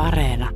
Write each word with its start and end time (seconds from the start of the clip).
Areena. 0.00 0.48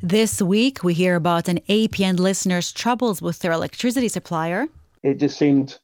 This 0.00 0.40
week, 0.40 0.82
we 0.82 0.94
hear 0.94 1.16
about 1.16 1.48
an 1.48 1.60
APN 1.68 2.18
listener's 2.18 2.72
troubles 2.72 3.20
with 3.20 3.40
their 3.40 3.52
electricity 3.52 4.08
supplier. 4.08 4.68
It 5.02 5.18
just 5.18 5.38
seemed, 5.38 5.78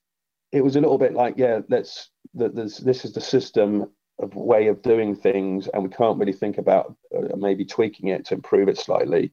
it 0.51 0.62
was 0.62 0.77
a 0.77 0.81
little 0.81 0.99
bit 0.99 1.12
like, 1.12 1.35
yeah, 1.37 1.61
let's, 1.69 2.09
this, 2.33 2.79
this 2.79 3.04
is 3.04 3.12
the 3.12 3.21
system 3.21 3.91
of 4.19 4.35
way 4.35 4.69
of 4.69 4.81
doing 4.83 5.15
things, 5.15 5.69
and 5.69 5.85
we 5.85 5.91
can't 5.91 6.18
really 6.18 6.32
think 6.32 6.57
about 6.57 6.96
uh, 7.17 7.36
maybe 7.36 7.64
tweaking 7.64 8.09
it 8.09 8.25
to 8.27 8.35
improve 8.35 8.69
it 8.69 8.79
slightly. 8.79 9.32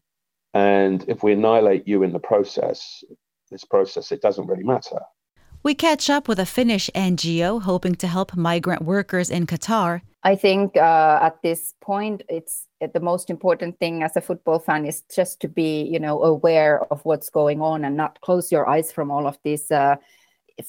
And 0.54 1.05
if 1.07 1.23
we 1.23 1.33
annihilate 1.33 1.88
you 1.88 2.04
in 2.04 2.11
the 2.11 2.20
process, 2.20 3.04
this 3.49 3.63
process, 3.63 4.11
it 4.11 4.21
doesn't 4.21 4.47
really 4.47 4.63
matter. 4.63 4.99
We 5.63 5.73
catch 5.73 6.11
up 6.11 6.27
with 6.27 6.39
a 6.39 6.45
Finnish 6.45 6.91
NGO 6.93 7.61
hoping 7.63 7.95
to 7.95 8.07
help 8.07 8.36
migrant 8.36 8.83
workers 8.83 9.31
in 9.31 9.47
Qatar. 9.47 10.02
I 10.25 10.35
think 10.35 10.75
uh, 10.75 11.19
at 11.21 11.39
this 11.43 11.75
point, 11.81 12.23
it's 12.27 12.67
the 12.81 12.99
most 12.99 13.29
important 13.29 13.77
thing 13.77 14.02
as 14.02 14.17
a 14.17 14.21
football 14.21 14.57
fan 14.57 14.88
is 14.88 15.03
just 15.16 15.39
to 15.41 15.47
be, 15.47 15.83
you 15.83 15.99
know, 15.99 16.23
aware 16.23 16.81
of 16.91 17.05
what's 17.05 17.29
going 17.29 17.61
on 17.61 17.85
and 17.85 17.95
not 17.95 18.20
close 18.21 18.52
your 18.52 18.67
eyes 18.67 18.91
from 18.91 19.11
all 19.11 19.27
of 19.27 19.38
these 19.43 19.69
uh, 19.69 19.97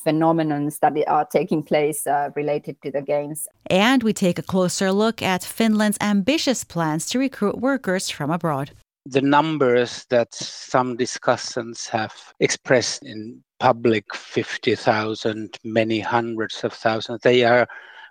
phenomenons 0.05 0.79
that 0.81 0.93
are 1.09 1.25
taking 1.25 1.63
place 1.63 2.07
uh, 2.07 2.29
related 2.37 2.77
to 2.83 2.91
the 2.91 3.01
games. 3.01 3.49
And 3.71 4.03
we 4.03 4.13
take 4.13 4.39
a 4.39 4.43
closer 4.43 4.93
look 4.93 5.23
at 5.23 5.43
Finland's 5.43 5.97
ambitious 6.03 6.63
plans 6.63 7.07
to 7.07 7.19
recruit 7.19 7.59
workers 7.59 8.11
from 8.11 8.31
abroad 8.31 8.73
the 9.09 9.23
numbers 9.23 10.05
that 10.11 10.35
some 10.35 10.97
discussants 10.97 11.89
have 11.89 12.13
expressed 12.41 13.05
in 13.05 13.41
public 13.61 14.05
50,000, 14.13 15.57
many 15.63 16.01
hundreds 16.01 16.65
of 16.65 16.73
thousands, 16.73 17.21
they 17.23 17.45
are 17.45 17.69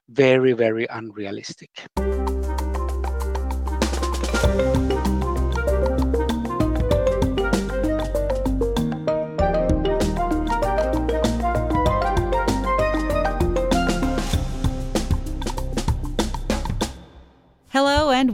very, 0.10 0.54
very 0.54 0.86
unrealistic. 0.88 1.72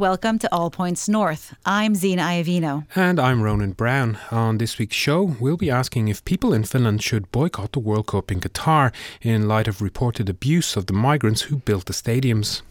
Welcome 0.02 0.40
to 0.40 0.52
All 0.52 0.72
Points 0.72 1.08
North. 1.08 1.54
I'm 1.64 1.94
Zena 1.94 2.24
Iovino. 2.24 2.88
And 2.96 3.20
I'm 3.20 3.44
Ronan 3.44 3.74
Browne. 3.74 4.18
On 4.32 4.58
this 4.58 4.80
week's 4.80 4.96
show, 4.96 5.36
we'll 5.40 5.58
be 5.58 5.70
asking 5.70 6.08
if 6.08 6.26
people 6.26 6.54
in 6.56 6.64
Finland 6.64 7.04
should 7.04 7.32
boycott 7.32 7.74
the 7.74 7.80
World 7.80 8.08
Cup 8.08 8.32
in 8.32 8.40
Qatar 8.40 8.92
in 9.22 9.48
light 9.48 9.68
of 9.68 9.80
reported 9.80 10.28
abuse 10.28 10.76
of 10.76 10.88
the 10.88 10.94
migrants 10.94 11.42
who 11.44 11.58
built 11.58 11.86
the 11.86 11.94
stadiums. 11.94 12.64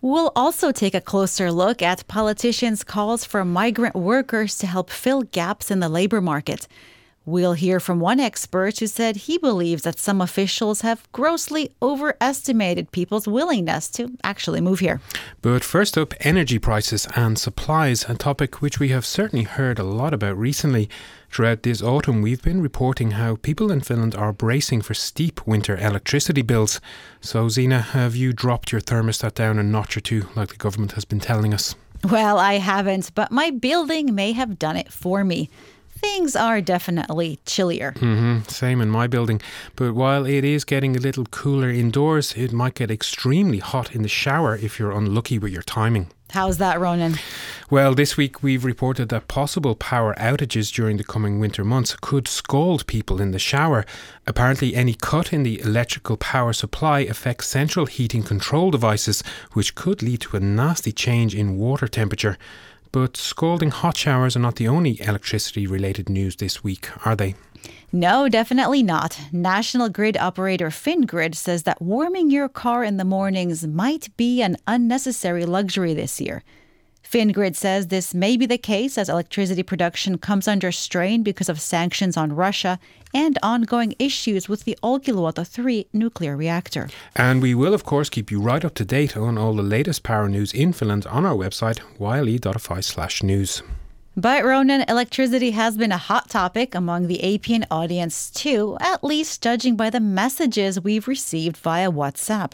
We'll 0.00 0.32
also 0.34 0.72
take 0.72 0.94
a 0.94 1.02
closer 1.02 1.52
look 1.52 1.82
at 1.82 2.08
politicians' 2.08 2.84
calls 2.84 3.22
for 3.22 3.44
migrant 3.44 3.94
workers 3.94 4.56
to 4.56 4.66
help 4.66 4.88
fill 4.88 5.24
gaps 5.24 5.70
in 5.70 5.80
the 5.80 5.90
labor 5.90 6.22
market. 6.22 6.68
We'll 7.28 7.52
hear 7.52 7.78
from 7.78 8.00
one 8.00 8.20
expert 8.20 8.78
who 8.78 8.86
said 8.86 9.16
he 9.16 9.36
believes 9.36 9.82
that 9.82 9.98
some 9.98 10.22
officials 10.22 10.80
have 10.80 11.06
grossly 11.12 11.70
overestimated 11.82 12.90
people's 12.90 13.28
willingness 13.28 13.90
to 13.90 14.16
actually 14.24 14.62
move 14.62 14.78
here. 14.78 15.02
But 15.42 15.62
first 15.62 15.98
up, 15.98 16.14
energy 16.20 16.58
prices 16.58 17.06
and 17.14 17.38
supplies, 17.38 18.08
a 18.08 18.14
topic 18.14 18.62
which 18.62 18.80
we 18.80 18.88
have 18.88 19.04
certainly 19.04 19.44
heard 19.44 19.78
a 19.78 19.82
lot 19.82 20.14
about 20.14 20.38
recently. 20.38 20.88
Throughout 21.30 21.64
this 21.64 21.82
autumn, 21.82 22.22
we've 22.22 22.40
been 22.40 22.62
reporting 22.62 23.10
how 23.10 23.36
people 23.36 23.70
in 23.70 23.82
Finland 23.82 24.14
are 24.16 24.32
bracing 24.32 24.80
for 24.80 24.94
steep 24.94 25.46
winter 25.46 25.76
electricity 25.76 26.40
bills. 26.40 26.80
So, 27.20 27.50
Zena, 27.50 27.82
have 27.82 28.16
you 28.16 28.32
dropped 28.32 28.72
your 28.72 28.80
thermostat 28.80 29.34
down 29.34 29.58
a 29.58 29.62
notch 29.62 29.98
or 29.98 30.00
two, 30.00 30.30
like 30.34 30.48
the 30.48 30.56
government 30.56 30.92
has 30.92 31.04
been 31.04 31.20
telling 31.20 31.52
us? 31.52 31.74
Well, 32.10 32.38
I 32.38 32.54
haven't, 32.54 33.14
but 33.14 33.30
my 33.30 33.50
building 33.50 34.14
may 34.14 34.32
have 34.32 34.58
done 34.58 34.78
it 34.78 34.90
for 34.90 35.24
me 35.24 35.50
things 36.00 36.36
are 36.36 36.60
definitely 36.60 37.38
chillier. 37.46 37.92
Mm-hmm. 37.92 38.48
Same 38.48 38.80
in 38.80 38.90
my 38.90 39.06
building. 39.06 39.40
But 39.76 39.94
while 39.94 40.26
it 40.26 40.44
is 40.44 40.64
getting 40.64 40.96
a 40.96 41.00
little 41.00 41.24
cooler 41.26 41.70
indoors, 41.70 42.34
it 42.36 42.52
might 42.52 42.74
get 42.74 42.90
extremely 42.90 43.58
hot 43.58 43.94
in 43.94 44.02
the 44.02 44.08
shower 44.08 44.56
if 44.56 44.78
you're 44.78 44.92
unlucky 44.92 45.38
with 45.38 45.52
your 45.52 45.62
timing. 45.62 46.08
How's 46.32 46.58
that, 46.58 46.78
Ronan? 46.78 47.14
Well, 47.70 47.94
this 47.94 48.18
week 48.18 48.42
we've 48.42 48.64
reported 48.64 49.08
that 49.08 49.28
possible 49.28 49.74
power 49.74 50.14
outages 50.18 50.70
during 50.70 50.98
the 50.98 51.04
coming 51.04 51.40
winter 51.40 51.64
months 51.64 51.96
could 52.02 52.28
scald 52.28 52.86
people 52.86 53.18
in 53.18 53.30
the 53.30 53.38
shower. 53.38 53.86
Apparently, 54.26 54.74
any 54.74 54.92
cut 54.92 55.32
in 55.32 55.42
the 55.42 55.58
electrical 55.60 56.18
power 56.18 56.52
supply 56.52 57.00
affects 57.00 57.46
central 57.46 57.86
heating 57.86 58.22
control 58.22 58.70
devices, 58.70 59.22
which 59.54 59.74
could 59.74 60.02
lead 60.02 60.20
to 60.20 60.36
a 60.36 60.40
nasty 60.40 60.92
change 60.92 61.34
in 61.34 61.56
water 61.56 61.88
temperature. 61.88 62.36
But 62.92 63.16
scalding 63.16 63.70
hot 63.70 63.96
showers 63.96 64.36
are 64.36 64.40
not 64.40 64.56
the 64.56 64.68
only 64.68 65.00
electricity 65.00 65.66
related 65.66 66.08
news 66.08 66.36
this 66.36 66.64
week, 66.64 66.88
are 67.06 67.14
they? 67.14 67.34
No, 67.92 68.28
definitely 68.28 68.82
not. 68.82 69.18
National 69.32 69.88
grid 69.88 70.16
operator 70.16 70.68
Fingrid 70.68 71.34
says 71.34 71.64
that 71.64 71.82
warming 71.82 72.30
your 72.30 72.48
car 72.48 72.84
in 72.84 72.96
the 72.96 73.04
mornings 73.04 73.66
might 73.66 74.14
be 74.16 74.42
an 74.42 74.56
unnecessary 74.66 75.44
luxury 75.44 75.94
this 75.94 76.20
year. 76.20 76.42
Fingrid 77.10 77.56
says 77.56 77.86
this 77.86 78.12
may 78.12 78.36
be 78.36 78.44
the 78.44 78.58
case 78.58 78.98
as 78.98 79.08
electricity 79.08 79.62
production 79.62 80.18
comes 80.18 80.46
under 80.46 80.70
strain 80.70 81.22
because 81.22 81.48
of 81.48 81.58
sanctions 81.58 82.18
on 82.18 82.34
Russia 82.34 82.78
and 83.14 83.38
ongoing 83.42 83.94
issues 83.98 84.46
with 84.46 84.64
the 84.64 84.76
Olkiluoto 84.82 85.46
3 85.46 85.86
nuclear 85.94 86.36
reactor. 86.36 86.90
And 87.16 87.40
we 87.40 87.54
will, 87.54 87.72
of 87.72 87.84
course, 87.84 88.10
keep 88.10 88.30
you 88.30 88.42
right 88.42 88.62
up 88.62 88.74
to 88.74 88.84
date 88.84 89.16
on 89.16 89.38
all 89.38 89.54
the 89.54 89.62
latest 89.62 90.02
power 90.02 90.28
news 90.28 90.52
in 90.52 90.74
Finland 90.74 91.06
on 91.06 91.24
our 91.24 91.34
website, 91.34 91.80
yle.fi 91.98 92.80
slash 92.80 93.22
news. 93.22 93.62
But 94.14 94.44
Ronan, 94.44 94.84
electricity 94.86 95.52
has 95.52 95.78
been 95.78 95.92
a 95.92 95.96
hot 95.96 96.28
topic 96.28 96.74
among 96.74 97.06
the 97.06 97.20
APN 97.22 97.64
audience 97.70 98.30
too, 98.30 98.76
at 98.80 99.02
least 99.02 99.42
judging 99.42 99.76
by 99.76 99.88
the 99.88 100.00
messages 100.00 100.78
we've 100.78 101.08
received 101.08 101.56
via 101.56 101.90
WhatsApp. 101.90 102.52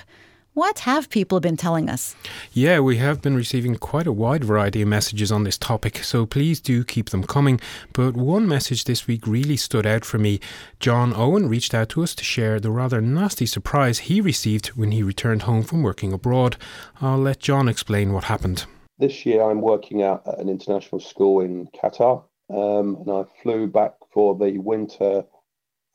What 0.55 0.79
have 0.81 1.11
people 1.11 1.41
been 1.41 1.57
telling 1.57 1.91
us? 1.91 2.15
Yeah, 2.53 2.79
we 2.79 2.99
have 2.99 3.21
been 3.21 3.35
receiving 3.35 3.75
quite 3.75 4.07
a 4.07 4.13
wide 4.13 4.45
variety 4.45 4.83
of 4.83 4.89
messages 4.89 5.33
on 5.33 5.43
this 5.43 5.59
topic, 5.59 6.05
so 6.05 6.27
please 6.27 6.61
do 6.61 6.85
keep 6.85 7.11
them 7.11 7.25
coming. 7.25 7.61
But 7.93 8.15
one 8.15 8.47
message 8.47 8.85
this 8.85 9.09
week 9.09 9.27
really 9.27 9.57
stood 9.57 9.85
out 9.85 10.05
for 10.05 10.19
me. 10.19 10.39
John 10.79 11.13
Owen 11.13 11.49
reached 11.49 11.75
out 11.75 11.89
to 11.89 12.05
us 12.05 12.15
to 12.15 12.23
share 12.23 12.61
the 12.61 12.71
rather 12.71 13.01
nasty 13.01 13.47
surprise 13.47 13.99
he 13.99 14.21
received 14.21 14.69
when 14.77 14.93
he 14.93 15.03
returned 15.03 15.43
home 15.43 15.65
from 15.65 15.83
working 15.83 16.13
abroad. 16.13 16.57
I'll 17.01 17.19
let 17.19 17.41
John 17.41 17.69
explain 17.69 18.13
what 18.13 18.23
happened. 18.23 18.65
This 18.97 19.27
year, 19.27 19.43
I'm 19.43 19.61
working 19.61 20.05
out 20.05 20.23
at 20.25 20.39
an 20.39 20.49
international 20.49 21.01
school 21.01 21.41
in 21.41 21.67
Qatar, 21.75 22.23
um, 22.49 22.99
and 23.01 23.11
I 23.11 23.25
flew 23.43 23.67
back 23.67 23.95
for 24.13 24.37
the 24.37 24.59
winter 24.59 25.25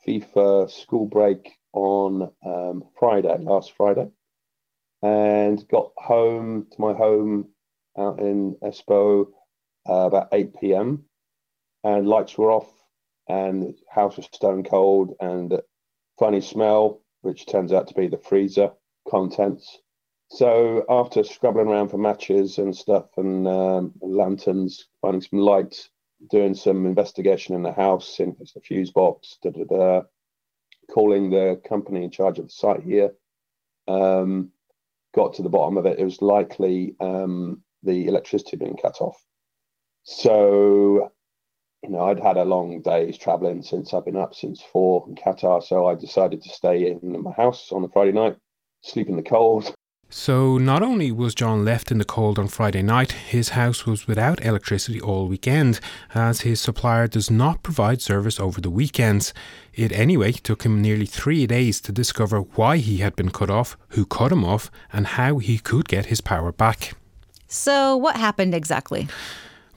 FIFA 0.06 0.70
school 0.70 1.06
break 1.06 1.50
on 1.72 2.30
um, 2.46 2.84
Friday, 3.00 3.38
last 3.40 3.72
Friday 3.78 4.10
and 5.02 5.66
got 5.70 5.92
home 5.98 6.68
to 6.72 6.82
my 6.82 6.94
home 6.94 7.48
out 7.98 8.20
in 8.20 8.56
Espoo 8.64 9.28
uh, 9.88 9.94
about 9.94 10.30
8 10.32 10.60
p.m. 10.60 11.06
and 11.84 12.08
lights 12.08 12.38
were 12.38 12.52
off 12.52 12.72
and 13.28 13.64
the 13.64 13.76
house 13.90 14.18
was 14.18 14.26
stone 14.26 14.64
cold 14.64 15.14
and 15.20 15.60
funny 16.18 16.42
smell, 16.42 17.02
which 17.22 17.46
turns 17.46 17.72
out 17.72 17.88
to 17.88 17.94
be 17.94 18.08
the 18.08 18.18
freezer 18.18 18.72
contents. 19.10 19.80
So 20.32 20.86
after 20.90 21.24
scrabbling 21.24 21.68
around 21.68 21.90
for 21.90 21.98
matches 21.98 22.58
and 22.58 22.76
stuff 22.76 23.06
and 23.18 23.48
um, 23.48 23.94
lanterns, 24.02 24.88
finding 25.02 25.22
some 25.22 25.40
lights, 25.40 25.90
doing 26.30 26.54
some 26.54 26.86
investigation 26.86 27.56
in 27.56 27.64
the 27.64 27.72
house, 27.72 28.20
it's 28.20 28.56
a 28.56 28.60
fuse 28.60 28.92
box, 28.92 29.38
da, 29.42 29.52
da, 29.52 29.64
da, 29.64 30.02
calling 30.92 31.30
the 31.30 31.62
company 31.68 32.04
in 32.04 32.12
charge 32.12 32.40
of 32.40 32.46
the 32.46 32.52
site 32.52 32.84
here, 32.84 33.12
um, 33.88 34.52
got 35.16 35.34
to 35.36 35.42
the 35.42 35.50
bottom 35.50 35.78
of 35.78 35.86
it, 35.86 36.00
it 36.00 36.04
was 36.04 36.22
likely 36.22 36.96
um, 37.00 37.64
the 37.84 38.08
electricity 38.08 38.58
being 38.58 38.78
cut 38.78 39.02
off. 39.02 39.24
So, 40.04 41.12
you 41.84 41.90
know, 41.90 42.02
I'd 42.06 42.20
had 42.20 42.38
a 42.38 42.44
long 42.44 42.82
day's 42.82 43.18
traveling 43.18 43.62
since 43.62 43.94
I've 43.94 44.06
been 44.06 44.18
up 44.18 44.34
since 44.34 44.62
four 44.62 45.06
in 45.08 45.16
Qatar. 45.16 45.64
So 45.64 45.88
I 45.88 45.96
decided 45.96 46.42
to 46.44 46.50
stay 46.50 46.92
in 46.92 47.22
my 47.22 47.32
house 47.32 47.72
on 47.72 47.84
a 47.84 47.90
Friday 47.90 48.12
night, 48.12 48.38
sleep 48.82 49.08
in 49.10 49.16
the 49.16 49.22
cold, 49.22 49.74
so, 50.12 50.58
not 50.58 50.82
only 50.82 51.12
was 51.12 51.36
John 51.36 51.64
left 51.64 51.92
in 51.92 52.00
the 52.00 52.04
cold 52.04 52.40
on 52.40 52.48
Friday 52.48 52.82
night, 52.82 53.12
his 53.12 53.50
house 53.50 53.86
was 53.86 54.08
without 54.08 54.44
electricity 54.44 55.00
all 55.00 55.28
weekend, 55.28 55.80
as 56.16 56.42
his 56.42 56.60
supplier 56.60 57.08
does 57.08 57.30
not 57.30 57.62
provide 57.62 58.02
service 58.02 58.40
over 58.40 58.60
the 58.60 58.72
weekends. 58.72 59.36
It 59.72 59.92
anyway 59.92 60.32
took 60.32 60.64
him 60.64 60.82
nearly 60.82 61.06
three 61.06 61.46
days 61.46 61.80
to 61.82 61.92
discover 61.92 62.40
why 62.40 62.78
he 62.78 62.98
had 62.98 63.16
been 63.16 63.30
cut 63.30 63.52
off, 63.52 63.78
who 63.90 64.04
cut 64.04 64.32
him 64.32 64.44
off, 64.44 64.72
and 64.92 65.06
how 65.06 65.38
he 65.38 65.60
could 65.60 65.88
get 65.88 66.08
his 66.08 66.22
power 66.22 66.52
back. 66.52 66.94
So, 67.48 67.96
what 67.96 68.18
happened 68.18 68.56
exactly? 68.56 69.08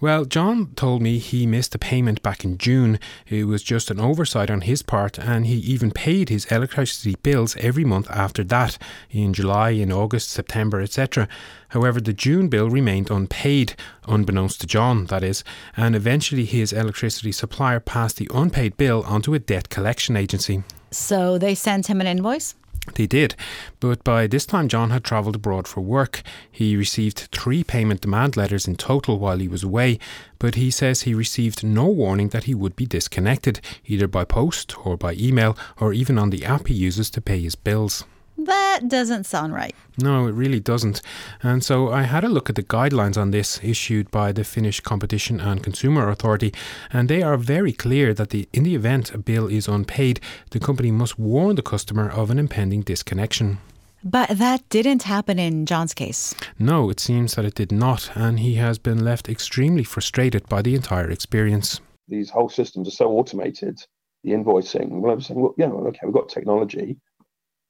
Well, 0.03 0.25
John 0.25 0.73
told 0.75 1.01
me 1.01 1.19
he 1.19 1.47
missed 1.47 1.77
a 1.77 1.79
payment 1.79 2.25
back 2.25 2.45
in 2.45 2.59
June. 2.59 2.99
It 3.29 3.45
was 3.45 3.63
just 3.63 3.89
an 3.89 4.01
oversight 4.01 4.51
on 4.51 4.63
his 4.63 4.83
part, 4.83 5.17
and 5.17 5.47
he 5.47 5.55
even 5.59 5.93
paid 5.93 6.29
his 6.29 6.45
electricity 6.47 7.15
bills 7.23 7.55
every 7.61 7.85
month 7.85 8.11
after 8.11 8.43
that, 8.43 8.79
in 9.13 9.33
July, 9.33 9.71
in 9.71 9.93
August, 9.93 10.31
September, 10.31 10.81
etc. 10.81 11.29
However, 11.69 12.01
the 12.01 12.13
June 12.13 12.49
bill 12.49 12.69
remained 12.69 13.13
unpaid, 13.13 13.77
unbeknownst 14.09 14.63
to 14.63 14.67
John, 14.67 15.07
that 15.07 15.23
is, 15.23 15.45
and 15.77 15.95
eventually 15.95 16.47
his 16.47 16.73
electricity 16.73 17.31
supplier 17.31 17.79
passed 17.79 18.17
the 18.17 18.29
unpaid 18.35 18.77
bill 18.77 19.05
onto 19.07 19.35
a 19.35 19.39
debt 19.39 19.69
collection 19.69 20.17
agency. 20.17 20.65
So 20.91 21.39
they 21.39 21.55
sent 21.55 21.87
him 21.87 22.01
an 22.01 22.09
invoice? 22.09 22.57
They 22.95 23.07
did, 23.07 23.37
but 23.79 24.03
by 24.03 24.27
this 24.27 24.45
time 24.45 24.67
John 24.69 24.91
had 24.91 25.05
travelled 25.05 25.37
abroad 25.37 25.69
for 25.69 25.81
work. 25.81 26.23
He 26.51 26.77
received 26.77 27.29
three 27.31 27.63
payment 27.63 28.01
demand 28.01 28.37
letters 28.37 28.67
in 28.67 28.75
total 28.75 29.21
while 29.21 29.39
he 29.39 29.47
was 29.47 29.63
away, 29.63 29.99
but 30.41 30.57
he 30.57 30.71
says 30.71 31.03
he 31.03 31.15
received 31.15 31.63
no 31.63 31.87
warning 31.87 32.31
that 32.31 32.45
he 32.45 32.55
would 32.55 32.75
be 32.75 32.87
disconnected, 32.87 33.61
either 33.87 34.09
by 34.09 34.25
post 34.25 34.75
or 34.85 34.97
by 34.97 35.15
email 35.15 35.57
or 35.79 35.93
even 35.93 36.19
on 36.19 36.31
the 36.31 36.45
app 36.45 36.67
he 36.67 36.75
uses 36.75 37.09
to 37.11 37.21
pay 37.21 37.41
his 37.41 37.55
bills. 37.55 38.05
That 38.45 38.89
doesn't 38.89 39.25
sound 39.25 39.55
right. 39.55 39.75
No, 39.99 40.27
it 40.27 40.33
really 40.33 40.59
doesn't. 40.59 41.01
And 41.43 41.63
so 41.63 41.93
I 41.93 42.03
had 42.03 42.25
a 42.25 42.29
look 42.29 42.49
at 42.49 42.57
the 42.57 42.63
guidelines 42.63 43.17
on 43.17 43.31
this 43.31 43.61
issued 43.63 44.11
by 44.11 44.33
the 44.33 44.43
Finnish 44.43 44.81
Competition 44.81 45.39
and 45.39 45.63
Consumer 45.63 46.09
Authority, 46.09 46.53
and 46.93 47.09
they 47.09 47.23
are 47.23 47.37
very 47.37 47.73
clear 47.73 48.15
that 48.15 48.31
the, 48.31 48.49
in 48.53 48.65
the 48.65 48.75
event 48.75 49.15
a 49.15 49.19
bill 49.19 49.47
is 49.47 49.69
unpaid, 49.69 50.19
the 50.51 50.59
company 50.59 50.91
must 50.91 51.19
warn 51.19 51.57
the 51.57 51.63
customer 51.63 52.09
of 52.11 52.31
an 52.31 52.39
impending 52.39 52.81
disconnection. 52.81 53.59
But 54.03 54.31
that 54.31 54.69
didn't 54.69 55.05
happen 55.05 55.39
in 55.39 55.65
John's 55.65 55.95
case. 55.95 56.35
No, 56.59 56.91
it 56.91 56.99
seems 56.99 57.37
that 57.37 57.45
it 57.45 57.55
did 57.55 57.71
not, 57.71 58.11
and 58.17 58.41
he 58.41 58.55
has 58.57 58.79
been 58.79 59.05
left 59.05 59.29
extremely 59.29 59.85
frustrated 59.85 60.49
by 60.49 60.63
the 60.63 60.75
entire 60.75 61.11
experience. 61.11 61.81
These 62.09 62.31
whole 62.31 62.49
systems 62.49 62.89
are 62.89 62.93
so 62.93 63.11
automated, 63.11 63.79
the 64.25 64.33
invoicing. 64.33 64.89
Well, 64.89 65.13
I 65.13 65.15
was 65.15 65.27
saying, 65.27 65.41
well, 65.41 65.55
yeah, 65.57 65.67
okay, 65.67 66.01
we've 66.05 66.15
got 66.15 66.29
technology 66.29 66.97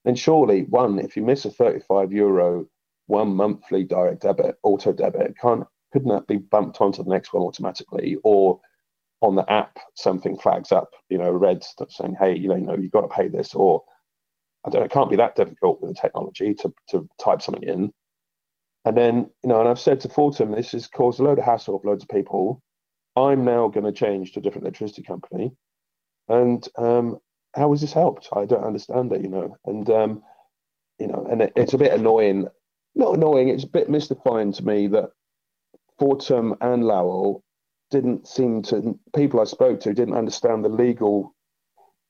then 0.05 0.15
surely 0.15 0.63
one, 0.65 0.99
if 0.99 1.17
you 1.17 1.23
miss 1.23 1.45
a 1.45 1.51
35 1.51 2.13
euro 2.13 2.67
one 3.07 3.35
monthly 3.35 3.85
direct 3.85 4.23
debit, 4.23 4.57
auto 4.63 4.93
debit, 4.93 5.37
can't 5.39 5.67
couldn't 5.93 6.09
that 6.09 6.27
be 6.27 6.39
bumped 6.39 6.81
onto 6.81 7.05
the 7.05 7.11
next 7.11 7.33
one 7.35 7.43
automatically? 7.43 8.17
Or 8.25 8.61
on 9.21 9.37
the 9.37 9.51
app, 9.51 9.79
something 9.95 10.37
flags 10.39 10.73
up, 10.73 10.91
you 11.09 11.19
know, 11.19 11.31
red 11.31 11.63
stuff 11.63 11.91
saying, 11.91 12.17
hey, 12.19 12.37
you 12.37 12.49
know, 12.49 12.57
you 12.57 12.67
know, 12.67 12.77
you've 12.77 12.93
got 12.93 13.03
to 13.03 13.09
pay 13.09 13.29
this, 13.29 13.55
or 13.55 13.83
I 14.65 14.71
don't 14.71 14.81
know, 14.81 14.87
it 14.87 14.91
can't 14.91 15.11
be 15.11 15.17
that 15.17 15.37
difficult 15.37 15.81
with 15.81 15.95
the 15.95 16.01
technology 16.01 16.55
to, 16.55 16.73
to 16.89 17.09
type 17.21 17.43
something 17.43 17.63
in. 17.63 17.93
And 18.85 18.97
then, 18.97 19.31
you 19.43 19.49
know, 19.49 19.61
and 19.61 19.69
I've 19.69 19.79
said 19.79 20.01
to 20.01 20.09
Fortum, 20.09 20.55
this 20.55 20.73
has 20.73 20.89
caused 20.89 21.21
a 21.21 21.23
load 21.23 21.39
of 21.39 21.45
hassle 21.45 21.79
for 21.79 21.91
loads 21.91 22.03
of 22.03 22.09
people. 22.09 22.63
I'm 23.15 23.45
now 23.45 23.69
going 23.69 23.87
to 23.87 23.93
change 23.93 24.33
to 24.33 24.41
a 24.41 24.43
different 24.43 24.65
electricity 24.65 25.03
company. 25.03 25.53
And 26.29 26.67
um, 26.77 27.19
how 27.55 27.71
has 27.71 27.81
this 27.81 27.93
helped? 27.93 28.29
I 28.33 28.45
don't 28.47 28.65
understand 28.65 29.13
it, 29.13 29.23
you 29.23 29.29
know. 29.29 29.57
And 29.67 29.89
um, 29.91 30.23
you 30.99 31.07
know, 31.07 31.27
and 31.31 31.43
it, 31.43 31.53
it's 31.57 31.75
a 31.75 31.79
bit 31.79 31.93
annoying. 31.93 32.49
Not 32.95 33.17
annoying. 33.17 33.49
It's 33.49 33.65
a 33.65 33.69
bit 33.69 33.91
mystifying 33.91 34.53
to 34.53 34.65
me 34.65 34.87
that 34.89 35.11
Fortum 36.01 36.57
and 36.61 36.85
Lowell 36.85 37.43
didn't 37.91 38.27
seem 38.29 38.63
to. 38.65 38.99
People 39.15 39.41
I 39.41 39.45
spoke 39.45 39.81
to 39.81 39.95
didn't 39.95 40.17
understand 40.17 40.65
the 40.65 40.69
legal 40.69 41.35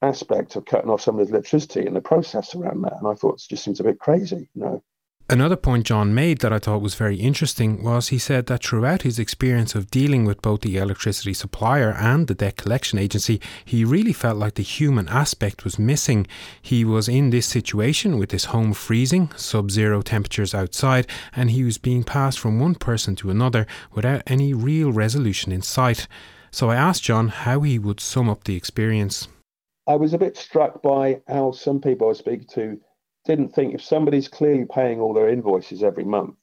aspect 0.03 0.57
of 0.57 0.65
cutting 0.65 0.91
off 0.91 1.01
somebody's 1.01 1.31
electricity 1.31 1.87
and 1.87 1.95
the 1.95 2.01
process 2.01 2.55
around 2.55 2.83
that. 2.83 2.99
And 2.99 3.09
I 3.09 3.15
thought 3.15 3.35
it 3.35 3.47
just 3.49 3.65
seems 3.65 3.81
a 3.81 3.85
bit 3.85 3.99
crazy, 3.99 4.49
you 4.55 4.63
know. 4.63 4.85
Another 5.33 5.57
point 5.57 5.87
John 5.87 6.15
made 6.15 6.41
that 6.41 6.53
I 6.53 6.59
thought 6.59 6.83
was 6.83 6.95
very 6.95 7.17
interesting 7.17 7.83
was 7.83 8.09
he 8.09 8.19
said 8.19 8.45
that 8.49 8.63
throughout 8.63 9.01
his 9.01 9.19
experience 9.19 9.75
of 9.75 9.91
dealing 9.91 10.27
with 10.27 10.43
both 10.43 10.61
the 10.61 10.77
electricity 10.77 11.33
supplier 11.33 11.91
and 11.93 12.27
the 12.27 12.35
debt 12.35 12.59
collection 12.59 12.99
agency, 12.99 13.41
he 13.65 13.83
really 13.83 14.13
felt 14.13 14.37
like 14.37 14.57
the 14.57 14.63
human 14.63 15.09
aspect 15.09 15.65
was 15.65 15.79
missing. 15.79 16.27
He 16.61 16.85
was 16.85 17.09
in 17.09 17.31
this 17.31 17.47
situation 17.47 18.19
with 18.19 18.31
his 18.31 18.45
home 18.45 18.75
freezing, 18.75 19.31
sub 19.35 19.71
zero 19.71 20.03
temperatures 20.03 20.55
outside, 20.55 21.07
and 21.35 21.51
he 21.51 21.65
was 21.65 21.79
being 21.79 22.05
passed 22.05 22.39
from 22.39 22.61
one 22.61 22.75
person 22.75 23.17
to 23.17 23.31
another 23.31 23.67
without 23.91 24.23
any 24.27 24.53
real 24.53 24.93
resolution 24.93 25.51
in 25.51 25.63
sight. 25.63 26.09
So 26.51 26.69
I 26.69 26.77
asked 26.77 27.05
John 27.05 27.29
how 27.29 27.61
he 27.61 27.79
would 27.79 28.01
sum 28.01 28.29
up 28.29 28.45
the 28.45 28.55
experience. 28.55 29.29
I 29.87 29.95
was 29.95 30.13
a 30.13 30.19
bit 30.19 30.37
struck 30.37 30.83
by 30.83 31.23
how 31.27 31.53
some 31.53 31.81
people 31.81 32.11
I 32.11 32.13
speak 32.13 32.49
to 32.49 32.79
didn't 33.25 33.55
think 33.55 33.75
if 33.75 33.83
somebody's 33.83 34.29
clearly 34.29 34.65
paying 34.65 35.01
all 35.01 35.15
their 35.15 35.29
invoices 35.29 35.83
every 35.83 36.05
month, 36.05 36.37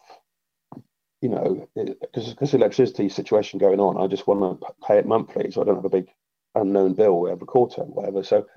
you 1.22 1.30
know, 1.30 1.68
because 1.76 2.30
because 2.30 2.54
electricity 2.54 3.10
situation 3.10 3.60
going 3.60 3.80
on, 3.80 3.98
I 3.98 4.08
just 4.08 4.28
want 4.28 4.62
to 4.62 4.68
pay 4.88 4.98
it 4.98 5.06
monthly, 5.06 5.52
so 5.52 5.62
I 5.62 5.66
don't 5.66 5.76
have 5.76 5.86
a 5.86 5.90
big 5.90 6.08
unknown 6.56 6.94
bill 6.94 7.28
every 7.28 7.48
quarter, 7.48 7.82
whatever. 7.84 8.24
So, 8.24 8.48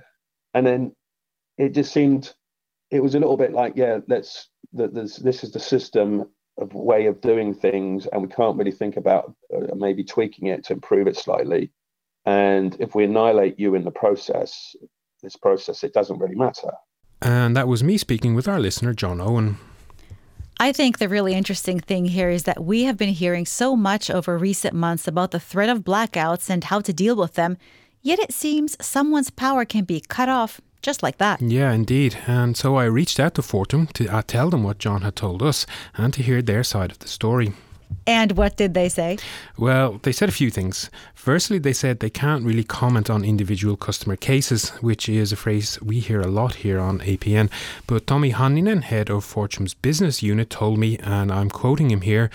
and 0.54 0.66
then 0.66 0.94
it 1.58 1.70
just 1.74 1.92
seemed 1.92 2.32
it 2.90 3.02
was 3.02 3.14
a 3.14 3.18
little 3.18 3.36
bit 3.36 3.52
like, 3.52 3.74
yeah, 3.76 3.98
let's 4.06 4.48
this 4.72 5.16
this 5.16 5.42
is 5.42 5.52
the 5.52 5.60
system 5.60 6.28
of 6.58 6.74
way 6.74 7.06
of 7.06 7.20
doing 7.20 7.54
things, 7.54 8.06
and 8.06 8.22
we 8.22 8.28
can't 8.28 8.56
really 8.56 8.72
think 8.72 8.96
about 8.96 9.34
uh, 9.54 9.74
maybe 9.74 10.04
tweaking 10.04 10.48
it 10.48 10.64
to 10.64 10.74
improve 10.74 11.06
it 11.08 11.16
slightly. 11.16 11.72
And 12.24 12.76
if 12.78 12.94
we 12.94 13.04
annihilate 13.04 13.58
you 13.58 13.74
in 13.74 13.84
the 13.84 13.90
process, 13.90 14.76
this 15.22 15.36
process, 15.36 15.82
it 15.82 15.92
doesn't 15.92 16.18
really 16.18 16.36
matter. 16.36 16.70
And 17.22 17.56
that 17.56 17.68
was 17.68 17.84
me 17.84 17.96
speaking 17.96 18.34
with 18.34 18.48
our 18.48 18.58
listener, 18.58 18.92
John 18.92 19.20
Owen. 19.20 19.58
I 20.58 20.72
think 20.72 20.98
the 20.98 21.08
really 21.08 21.34
interesting 21.34 21.80
thing 21.80 22.04
here 22.06 22.30
is 22.30 22.44
that 22.44 22.62
we 22.62 22.84
have 22.84 22.96
been 22.96 23.14
hearing 23.14 23.46
so 23.46 23.74
much 23.74 24.10
over 24.10 24.38
recent 24.38 24.74
months 24.74 25.08
about 25.08 25.30
the 25.30 25.40
threat 25.40 25.68
of 25.68 25.80
blackouts 25.80 26.50
and 26.50 26.62
how 26.64 26.80
to 26.80 26.92
deal 26.92 27.16
with 27.16 27.34
them, 27.34 27.56
yet 28.00 28.18
it 28.18 28.32
seems 28.32 28.76
someone's 28.84 29.30
power 29.30 29.64
can 29.64 29.84
be 29.84 30.00
cut 30.00 30.28
off 30.28 30.60
just 30.82 31.02
like 31.02 31.18
that. 31.18 31.40
Yeah, 31.40 31.72
indeed. 31.72 32.16
And 32.26 32.56
so 32.56 32.76
I 32.76 32.84
reached 32.84 33.18
out 33.20 33.34
to 33.34 33.42
Fortum 33.42 33.92
to 33.94 34.08
uh, 34.08 34.22
tell 34.26 34.50
them 34.50 34.64
what 34.64 34.78
John 34.78 35.02
had 35.02 35.16
told 35.16 35.42
us 35.42 35.64
and 35.94 36.12
to 36.14 36.22
hear 36.22 36.42
their 36.42 36.64
side 36.64 36.90
of 36.90 36.98
the 36.98 37.08
story. 37.08 37.52
And 38.06 38.32
what 38.32 38.56
did 38.56 38.74
they 38.74 38.88
say? 38.88 39.18
Well, 39.56 40.00
they 40.02 40.12
said 40.12 40.28
a 40.28 40.32
few 40.32 40.50
things. 40.50 40.90
Firstly, 41.14 41.58
they 41.58 41.72
said 41.72 42.00
they 42.00 42.10
can't 42.10 42.44
really 42.44 42.64
comment 42.64 43.08
on 43.08 43.24
individual 43.24 43.76
customer 43.76 44.16
cases, 44.16 44.70
which 44.80 45.08
is 45.08 45.32
a 45.32 45.36
phrase 45.36 45.80
we 45.80 46.00
hear 46.00 46.20
a 46.20 46.26
lot 46.26 46.56
here 46.56 46.80
on 46.80 46.98
APN. 47.00 47.50
But 47.86 48.06
Tommy 48.06 48.32
Hanninen, 48.32 48.82
head 48.82 49.10
of 49.10 49.24
Fortum's 49.24 49.74
business 49.74 50.22
unit, 50.22 50.50
told 50.50 50.78
me, 50.78 50.98
and 50.98 51.30
I'm 51.30 51.50
quoting 51.50 51.90
him 51.90 52.00
here. 52.00 52.30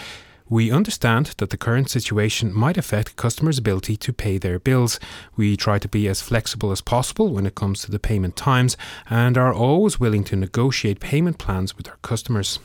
We 0.50 0.71
understand 0.71 1.33
that 1.38 1.50
the 1.50 1.57
current 1.57 1.89
situation 1.89 2.54
might 2.54 2.77
affect 2.77 3.18
customers' 3.18 3.57
ability 3.57 3.98
to 3.98 4.13
pay 4.13 4.38
their 4.38 4.59
bills. 4.59 4.98
We 5.36 5.57
try 5.57 5.77
to 5.80 5.89
be 5.89 6.07
as 6.07 6.21
flexible 6.21 6.71
as 6.71 6.80
possible 6.80 7.33
when 7.33 7.45
it 7.45 7.56
comes 7.56 7.81
to 7.81 7.92
the 7.92 8.00
payment 8.00 8.38
times 8.38 8.77
and 9.09 9.38
are 9.38 9.54
always 9.54 10.00
willing 10.00 10.24
to 10.25 10.38
negotiate 10.38 11.01
payment 11.01 11.38
plans 11.38 11.75
with 11.75 11.89
our 11.89 11.98
customers. 12.01 12.59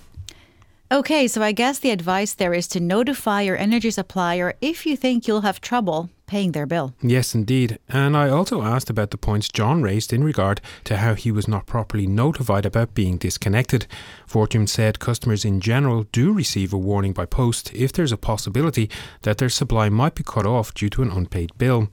Okay, 0.92 1.26
so 1.26 1.42
I 1.42 1.52
guess 1.52 1.78
the 1.78 1.88
advice 1.88 2.34
there 2.34 2.52
is 2.52 2.68
to 2.68 2.78
notify 2.78 3.40
your 3.40 3.56
energy 3.56 3.90
supplier 3.90 4.52
if 4.60 4.84
you 4.84 4.94
think 4.94 5.26
you'll 5.26 5.40
have 5.40 5.58
trouble 5.58 6.10
paying 6.32 6.52
their 6.52 6.64
bill. 6.64 6.94
Yes, 7.02 7.34
indeed. 7.34 7.78
And 7.90 8.16
I 8.16 8.30
also 8.30 8.62
asked 8.62 8.88
about 8.88 9.10
the 9.10 9.18
points 9.18 9.50
John 9.50 9.82
raised 9.82 10.14
in 10.14 10.24
regard 10.24 10.62
to 10.84 10.96
how 10.96 11.12
he 11.12 11.30
was 11.30 11.46
not 11.46 11.66
properly 11.66 12.06
notified 12.06 12.64
about 12.64 12.94
being 12.94 13.18
disconnected. 13.18 13.86
Fortum 14.26 14.66
said 14.66 14.98
customers 14.98 15.44
in 15.44 15.60
general 15.60 16.06
do 16.10 16.32
receive 16.32 16.72
a 16.72 16.78
warning 16.78 17.12
by 17.12 17.26
post 17.26 17.70
if 17.74 17.92
there's 17.92 18.12
a 18.12 18.16
possibility 18.16 18.88
that 19.22 19.36
their 19.36 19.50
supply 19.50 19.90
might 19.90 20.14
be 20.14 20.22
cut 20.22 20.46
off 20.46 20.72
due 20.72 20.88
to 20.88 21.02
an 21.02 21.10
unpaid 21.10 21.50
bill. 21.58 21.88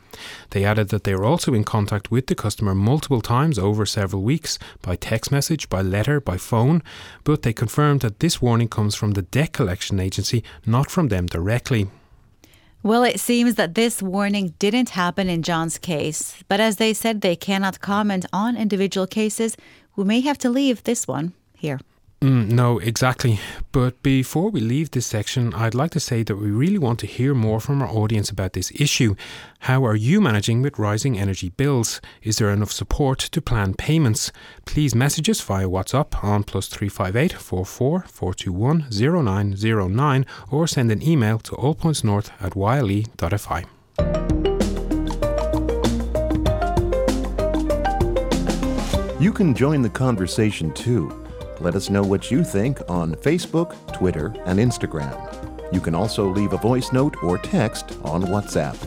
They 0.51 0.63
added 0.63 0.87
that 0.87 1.03
they 1.03 1.11
are 1.11 1.25
also 1.25 1.53
in 1.53 1.65
contact 1.65 2.09
with 2.09 2.27
the 2.27 2.35
customer 2.35 2.73
multiple 2.73 3.21
times 3.21 3.59
over 3.59 3.85
several 3.85 4.21
weeks 4.21 4.57
by 4.81 4.95
text 4.95 5.33
message, 5.33 5.67
by 5.67 5.81
letter, 5.81 6.21
by 6.21 6.37
phone, 6.37 6.81
but 7.25 7.41
they 7.41 7.51
confirmed 7.51 7.99
that 8.01 8.21
this 8.21 8.41
warning 8.41 8.69
comes 8.69 8.95
from 8.95 9.11
the 9.11 9.23
debt 9.23 9.51
collection 9.51 9.99
agency, 9.99 10.45
not 10.65 10.89
from 10.89 11.09
them 11.09 11.25
directly. 11.25 11.89
Well, 12.81 13.03
it 13.03 13.19
seems 13.19 13.55
that 13.55 13.75
this 13.75 14.01
warning 14.01 14.53
didn't 14.57 14.91
happen 14.91 15.27
in 15.27 15.43
John's 15.43 15.77
case, 15.77 16.41
but 16.47 16.61
as 16.61 16.77
they 16.77 16.93
said 16.93 17.19
they 17.19 17.35
cannot 17.35 17.81
comment 17.81 18.25
on 18.31 18.55
individual 18.55 19.05
cases, 19.05 19.57
we 19.97 20.05
may 20.05 20.21
have 20.21 20.37
to 20.37 20.49
leave 20.49 20.83
this 20.83 21.05
one 21.05 21.33
here. 21.53 21.81
Mm, 22.21 22.51
no, 22.51 22.79
exactly. 22.79 23.39
But 23.71 24.03
before 24.03 24.49
we 24.49 24.59
leave 24.59 24.91
this 24.91 25.05
section, 25.05 25.53
I'd 25.53 25.73
like 25.73 25.91
to 25.91 26.01
say 26.01 26.21
that 26.23 26.35
we 26.35 26.51
really 26.51 26.77
want 26.77 26.99
to 26.99 27.07
hear 27.07 27.33
more 27.33 27.61
from 27.61 27.81
our 27.81 27.87
audience 27.87 28.29
about 28.29 28.51
this 28.51 28.73
issue. 28.75 29.15
How 29.59 29.85
are 29.85 29.95
you 29.95 30.19
managing 30.19 30.61
with 30.61 30.77
rising 30.77 31.17
energy 31.17 31.47
bills? 31.47 32.01
Is 32.21 32.37
there 32.37 32.49
enough 32.49 32.73
support 32.73 33.19
to 33.19 33.41
plan 33.41 33.73
payments? 33.73 34.33
Please 34.65 34.93
message 34.93 35.29
us 35.29 35.39
via 35.39 35.69
WhatsApp 35.69 36.21
on 36.21 36.43
plus 36.43 36.67
358 36.67 37.31
44 37.39 38.01
421 38.01 38.87
0909 38.91 40.25
or 40.51 40.67
send 40.67 40.91
an 40.91 41.01
email 41.01 41.39
to 41.39 41.51
allpointsnorth 41.53 42.31
at 42.41 42.53
yle.fi. 42.53 43.63
You 49.21 49.31
can 49.31 49.55
join 49.55 49.81
the 49.83 49.89
conversation 49.89 50.73
too. 50.73 51.28
Let 51.61 51.75
us 51.75 51.89
know 51.89 52.03
what 52.03 52.31
you 52.31 52.43
think 52.43 52.79
on 52.89 53.15
Facebook, 53.15 53.75
Twitter, 53.93 54.33
and 54.45 54.59
Instagram. 54.59 55.73
You 55.73 55.81
can 55.81 55.93
also 55.93 56.27
leave 56.29 56.53
a 56.53 56.57
voice 56.57 56.93
note 56.93 57.21
or 57.21 57.37
text 57.37 57.97
on 58.03 58.23
WhatsApp. 58.23 58.77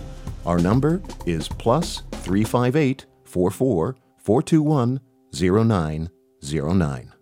Our 0.47 0.59
number 0.59 1.03
is 1.27 1.49
plus 1.49 2.03
358 2.13 3.07
44 3.25 3.97
421 4.19 5.01
0909. 5.35 7.13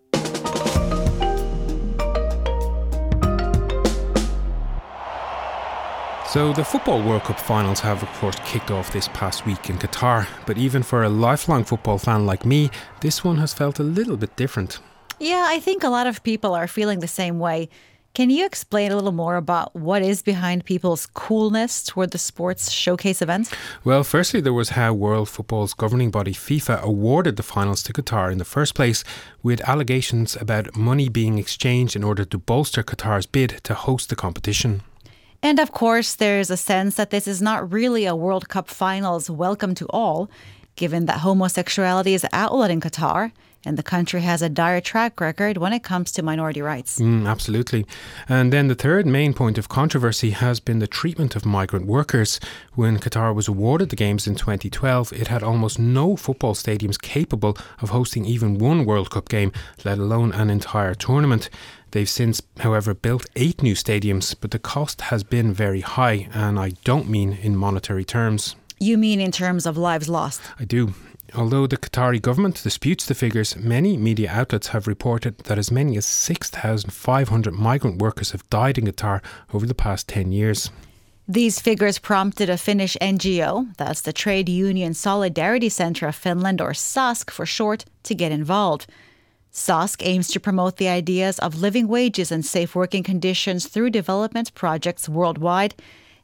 So, 6.27 6.53
the 6.53 6.63
Football 6.63 7.03
World 7.03 7.23
Cup 7.23 7.37
finals 7.41 7.81
have, 7.81 8.01
of 8.01 8.09
course, 8.13 8.37
kicked 8.45 8.71
off 8.71 8.93
this 8.93 9.09
past 9.09 9.45
week 9.45 9.69
in 9.69 9.77
Qatar. 9.77 10.27
But 10.45 10.57
even 10.57 10.81
for 10.81 11.03
a 11.03 11.09
lifelong 11.09 11.65
football 11.65 11.97
fan 11.97 12.25
like 12.25 12.45
me, 12.45 12.71
this 13.01 13.21
one 13.21 13.35
has 13.39 13.53
felt 13.53 13.79
a 13.79 13.83
little 13.83 14.15
bit 14.15 14.37
different. 14.37 14.79
Yeah, 15.21 15.45
I 15.47 15.59
think 15.59 15.83
a 15.83 15.89
lot 15.89 16.07
of 16.07 16.23
people 16.23 16.55
are 16.55 16.67
feeling 16.67 16.99
the 16.99 17.07
same 17.07 17.37
way. 17.37 17.69
Can 18.15 18.31
you 18.31 18.43
explain 18.43 18.91
a 18.91 18.95
little 18.95 19.11
more 19.11 19.35
about 19.35 19.75
what 19.75 20.01
is 20.01 20.23
behind 20.23 20.65
people's 20.65 21.05
coolness 21.05 21.83
toward 21.83 22.09
the 22.09 22.17
sports 22.17 22.71
showcase 22.71 23.21
events? 23.21 23.51
Well, 23.83 24.03
firstly, 24.03 24.41
there 24.41 24.51
was 24.51 24.69
how 24.69 24.93
World 24.93 25.29
Football's 25.29 25.75
governing 25.75 26.09
body 26.09 26.33
FIFA 26.33 26.81
awarded 26.81 27.35
the 27.35 27.43
finals 27.43 27.83
to 27.83 27.93
Qatar 27.93 28.31
in 28.31 28.39
the 28.39 28.45
first 28.45 28.73
place, 28.73 29.03
with 29.43 29.61
allegations 29.69 30.35
about 30.35 30.75
money 30.75 31.07
being 31.07 31.37
exchanged 31.37 31.95
in 31.95 32.03
order 32.03 32.25
to 32.25 32.39
bolster 32.39 32.81
Qatar's 32.81 33.27
bid 33.27 33.61
to 33.65 33.75
host 33.75 34.09
the 34.09 34.15
competition. 34.15 34.81
And 35.43 35.59
of 35.59 35.71
course, 35.71 36.15
there's 36.15 36.49
a 36.49 36.57
sense 36.57 36.95
that 36.95 37.11
this 37.11 37.27
is 37.27 37.43
not 37.43 37.71
really 37.71 38.07
a 38.07 38.15
World 38.15 38.49
Cup 38.49 38.67
finals 38.67 39.29
welcome 39.29 39.75
to 39.75 39.85
all, 39.91 40.31
given 40.75 41.05
that 41.05 41.19
homosexuality 41.19 42.15
is 42.15 42.25
outlawed 42.33 42.71
in 42.71 42.81
Qatar 42.81 43.31
and 43.65 43.77
the 43.77 43.83
country 43.83 44.21
has 44.21 44.41
a 44.41 44.49
dire 44.49 44.81
track 44.81 45.19
record 45.21 45.57
when 45.57 45.73
it 45.73 45.83
comes 45.83 46.11
to 46.11 46.23
minority 46.23 46.61
rights. 46.61 46.99
Mm, 46.99 47.27
absolutely. 47.27 47.85
And 48.27 48.51
then 48.51 48.67
the 48.67 48.75
third 48.75 49.05
main 49.05 49.33
point 49.33 49.57
of 49.57 49.69
controversy 49.69 50.31
has 50.31 50.59
been 50.59 50.79
the 50.79 50.87
treatment 50.87 51.35
of 51.35 51.45
migrant 51.45 51.85
workers. 51.85 52.39
When 52.73 52.99
Qatar 52.99 53.35
was 53.35 53.47
awarded 53.47 53.89
the 53.89 53.95
Games 53.95 54.27
in 54.27 54.35
2012, 54.35 55.13
it 55.13 55.27
had 55.27 55.43
almost 55.43 55.79
no 55.79 56.15
football 56.15 56.53
stadiums 56.53 56.99
capable 57.01 57.57
of 57.81 57.89
hosting 57.89 58.25
even 58.25 58.57
one 58.57 58.85
World 58.85 59.09
Cup 59.09 59.29
game, 59.29 59.51
let 59.83 59.97
alone 59.97 60.31
an 60.31 60.49
entire 60.49 60.95
tournament. 60.95 61.49
They've 61.91 62.09
since, 62.09 62.41
however, 62.59 62.93
built 62.93 63.25
eight 63.35 63.61
new 63.61 63.75
stadiums, 63.75 64.33
but 64.39 64.51
the 64.51 64.59
cost 64.59 65.01
has 65.01 65.23
been 65.23 65.53
very 65.53 65.81
high, 65.81 66.29
and 66.33 66.57
I 66.57 66.71
don't 66.85 67.09
mean 67.09 67.33
in 67.33 67.55
monetary 67.57 68.05
terms. 68.05 68.55
You 68.79 68.97
mean 68.97 69.19
in 69.19 69.31
terms 69.31 69.65
of 69.65 69.77
lives 69.77 70.09
lost? 70.09 70.41
I 70.59 70.63
do. 70.63 70.93
Although 71.33 71.67
the 71.67 71.77
Qatari 71.77 72.21
government 72.21 72.61
disputes 72.61 73.05
the 73.05 73.15
figures, 73.15 73.55
many 73.55 73.95
media 73.95 74.29
outlets 74.31 74.67
have 74.67 74.85
reported 74.85 75.37
that 75.45 75.57
as 75.57 75.71
many 75.71 75.95
as 75.95 76.05
6,500 76.05 77.53
migrant 77.53 78.01
workers 78.01 78.31
have 78.31 78.49
died 78.49 78.77
in 78.77 78.85
Qatar 78.85 79.23
over 79.53 79.65
the 79.65 79.73
past 79.73 80.09
10 80.09 80.33
years. 80.33 80.71
These 81.27 81.61
figures 81.61 81.99
prompted 81.99 82.49
a 82.49 82.57
Finnish 82.57 82.97
NGO, 82.99 83.73
that's 83.77 84.01
the 84.01 84.11
Trade 84.11 84.49
Union 84.49 84.93
Solidarity 84.93 85.69
Centre 85.69 86.07
of 86.07 86.15
Finland, 86.15 86.59
or 86.59 86.73
SASK 86.73 87.31
for 87.31 87.45
short, 87.45 87.85
to 88.03 88.13
get 88.13 88.33
involved. 88.33 88.85
SASK 89.51 90.05
aims 90.05 90.27
to 90.29 90.39
promote 90.39 90.75
the 90.77 90.89
ideas 90.89 91.39
of 91.39 91.61
living 91.61 91.87
wages 91.87 92.31
and 92.31 92.45
safe 92.45 92.75
working 92.75 93.03
conditions 93.03 93.67
through 93.67 93.91
development 93.91 94.53
projects 94.55 95.07
worldwide. 95.07 95.75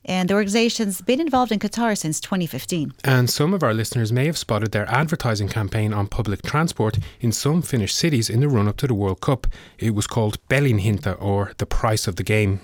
And 0.06 0.30
the 0.30 0.36
organization's 0.36 1.02
been 1.02 1.20
involved 1.20 1.52
in 1.52 1.60
Qatar 1.60 1.98
since 1.98 2.22
2015. 2.22 2.94
And 3.04 3.30
some 3.30 3.54
of 3.54 3.64
our 3.64 3.74
listeners 3.74 4.12
may 4.12 4.26
have 4.26 4.38
spotted 4.38 4.72
their 4.72 4.90
advertising 4.90 5.50
campaign 5.50 5.94
on 5.94 6.08
public 6.08 6.42
transport 6.42 6.98
in 7.20 7.32
some 7.32 7.62
Finnish 7.62 7.94
cities 7.94 8.30
in 8.30 8.40
the 8.40 8.48
run 8.48 8.68
up 8.68 8.78
to 8.78 8.88
the 8.88 8.94
World 8.94 9.22
Cup. 9.22 9.48
It 9.78 9.94
was 9.96 10.08
called 10.08 10.40
Pelin 10.48 10.80
hinta, 10.80 11.22
or 11.22 11.52
the 11.58 11.66
price 11.66 12.08
of 12.08 12.16
the 12.16 12.24
game. 12.24 12.62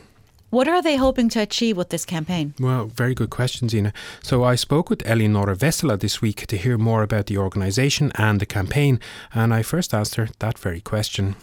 What 0.53 0.67
are 0.67 0.83
they 0.83 0.97
hoping 0.97 1.29
to 1.29 1.41
achieve 1.41 1.77
with 1.77 1.89
this 1.89 2.05
campaign? 2.05 2.53
Well, 2.59 2.85
very 2.85 3.15
good 3.15 3.31
question, 3.31 3.69
Zena. 3.69 3.91
So 4.21 4.43
I 4.43 4.53
spoke 4.53 4.87
with 4.87 4.99
Elinora 4.99 5.55
Vesela 5.57 5.99
this 5.99 6.21
week 6.21 6.45
to 6.45 6.57
hear 6.57 6.77
more 6.77 7.01
about 7.01 7.25
the 7.25 7.39
organisation 7.39 8.11
and 8.15 8.39
the 8.39 8.45
campaign, 8.45 8.99
and 9.33 9.51
I 9.51 9.63
first 9.63 9.95
asked 9.95 10.13
her 10.13 10.29
that 10.37 10.59
very 10.59 10.79
question. 10.79 11.35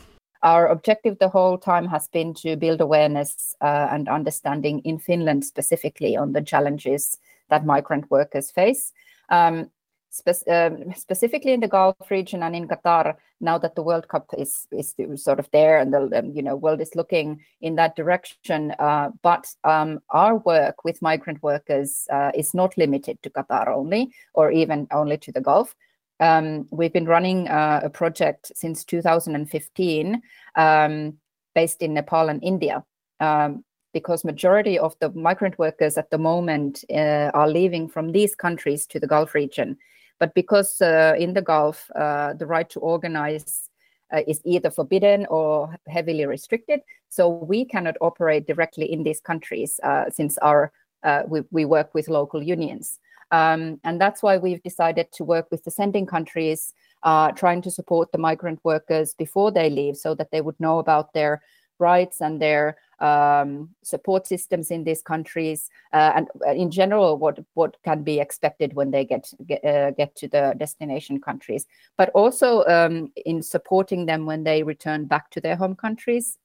Our 0.42 0.68
objective 0.68 1.18
the 1.18 1.28
whole 1.28 1.58
time 1.58 1.86
has 1.88 2.08
been 2.08 2.34
to 2.34 2.56
build 2.56 2.80
awareness 2.80 3.54
uh, 3.60 3.88
and 3.90 4.08
understanding 4.08 4.80
in 4.80 4.98
Finland 4.98 5.44
specifically 5.44 6.16
on 6.16 6.32
the 6.32 6.42
challenges 6.42 7.18
that 7.50 7.66
migrant 7.66 8.10
workers 8.10 8.50
face. 8.50 8.92
Um, 9.28 9.70
Spe- 10.12 10.48
um, 10.48 10.92
specifically 10.96 11.52
in 11.52 11.60
the 11.60 11.68
Gulf 11.68 12.10
region 12.10 12.42
and 12.42 12.56
in 12.56 12.66
Qatar, 12.66 13.14
now 13.40 13.58
that 13.58 13.76
the 13.76 13.82
World 13.82 14.08
Cup 14.08 14.28
is 14.36 14.66
is 14.72 14.92
sort 15.14 15.38
of 15.38 15.48
there 15.52 15.78
and 15.78 15.94
the 15.94 16.18
um, 16.18 16.32
you 16.34 16.42
know 16.42 16.56
world 16.56 16.80
is 16.80 16.96
looking 16.96 17.40
in 17.60 17.76
that 17.76 17.94
direction. 17.94 18.72
Uh, 18.80 19.10
but 19.22 19.46
um, 19.62 20.00
our 20.10 20.38
work 20.38 20.82
with 20.84 21.00
migrant 21.00 21.40
workers 21.44 22.08
uh, 22.10 22.32
is 22.34 22.54
not 22.54 22.76
limited 22.76 23.22
to 23.22 23.30
Qatar 23.30 23.68
only, 23.68 24.10
or 24.34 24.50
even 24.50 24.88
only 24.90 25.16
to 25.18 25.30
the 25.30 25.40
Gulf. 25.40 25.76
Um, 26.20 26.68
we've 26.70 26.92
been 26.92 27.06
running 27.06 27.48
uh, 27.48 27.80
a 27.82 27.90
project 27.90 28.52
since 28.54 28.84
2015, 28.84 30.22
um, 30.54 31.14
based 31.54 31.82
in 31.82 31.94
Nepal 31.94 32.28
and 32.28 32.42
India 32.44 32.84
um, 33.20 33.64
because 33.92 34.24
majority 34.24 34.78
of 34.78 34.94
the 35.00 35.10
migrant 35.10 35.58
workers 35.58 35.96
at 35.98 36.10
the 36.10 36.18
moment 36.18 36.84
uh, 36.92 37.30
are 37.34 37.48
leaving 37.48 37.88
from 37.88 38.12
these 38.12 38.34
countries 38.34 38.86
to 38.86 39.00
the 39.00 39.06
Gulf 39.06 39.34
region. 39.34 39.76
But 40.18 40.34
because 40.34 40.80
uh, 40.80 41.14
in 41.18 41.34
the 41.34 41.42
Gulf, 41.42 41.90
uh, 41.94 42.34
the 42.34 42.46
right 42.46 42.68
to 42.70 42.80
organize 42.80 43.68
uh, 44.12 44.20
is 44.26 44.40
either 44.44 44.70
forbidden 44.70 45.26
or 45.26 45.76
heavily 45.86 46.26
restricted, 46.26 46.80
so 47.08 47.28
we 47.28 47.64
cannot 47.64 47.96
operate 48.00 48.46
directly 48.46 48.92
in 48.92 49.02
these 49.02 49.20
countries 49.20 49.80
uh, 49.82 50.04
since 50.10 50.36
our 50.38 50.72
uh, 51.02 51.22
we, 51.26 51.40
we 51.50 51.64
work 51.64 51.94
with 51.94 52.08
local 52.08 52.42
unions. 52.42 52.98
Um, 53.32 53.80
and 53.84 54.00
that's 54.00 54.22
why 54.22 54.38
we've 54.38 54.62
decided 54.62 55.12
to 55.12 55.24
work 55.24 55.48
with 55.50 55.64
the 55.64 55.70
sending 55.70 56.06
countries, 56.06 56.72
uh, 57.02 57.32
trying 57.32 57.62
to 57.62 57.70
support 57.70 58.12
the 58.12 58.18
migrant 58.18 58.60
workers 58.64 59.14
before 59.14 59.50
they 59.50 59.70
leave 59.70 59.96
so 59.96 60.14
that 60.14 60.30
they 60.30 60.40
would 60.40 60.58
know 60.58 60.78
about 60.78 61.12
their 61.12 61.40
rights 61.78 62.20
and 62.20 62.40
their 62.40 62.76
um, 63.00 63.70
support 63.82 64.26
systems 64.26 64.70
in 64.70 64.84
these 64.84 65.02
countries, 65.02 65.70
uh, 65.92 66.12
and 66.14 66.28
uh, 66.46 66.52
in 66.52 66.70
general, 66.70 67.16
what 67.16 67.38
what 67.54 67.76
can 67.82 68.02
be 68.02 68.20
expected 68.20 68.74
when 68.74 68.90
they 68.90 69.04
get 69.04 69.32
get, 69.46 69.64
uh, 69.64 69.90
get 69.92 70.14
to 70.16 70.28
the 70.28 70.54
destination 70.58 71.18
countries, 71.20 71.66
but 71.96 72.10
also 72.10 72.64
um, 72.66 73.10
in 73.24 73.42
supporting 73.42 74.06
them 74.06 74.26
when 74.26 74.44
they 74.44 74.62
return 74.62 75.06
back 75.06 75.30
to 75.30 75.40
their 75.40 75.56
home 75.56 75.74
countries. 75.74 76.36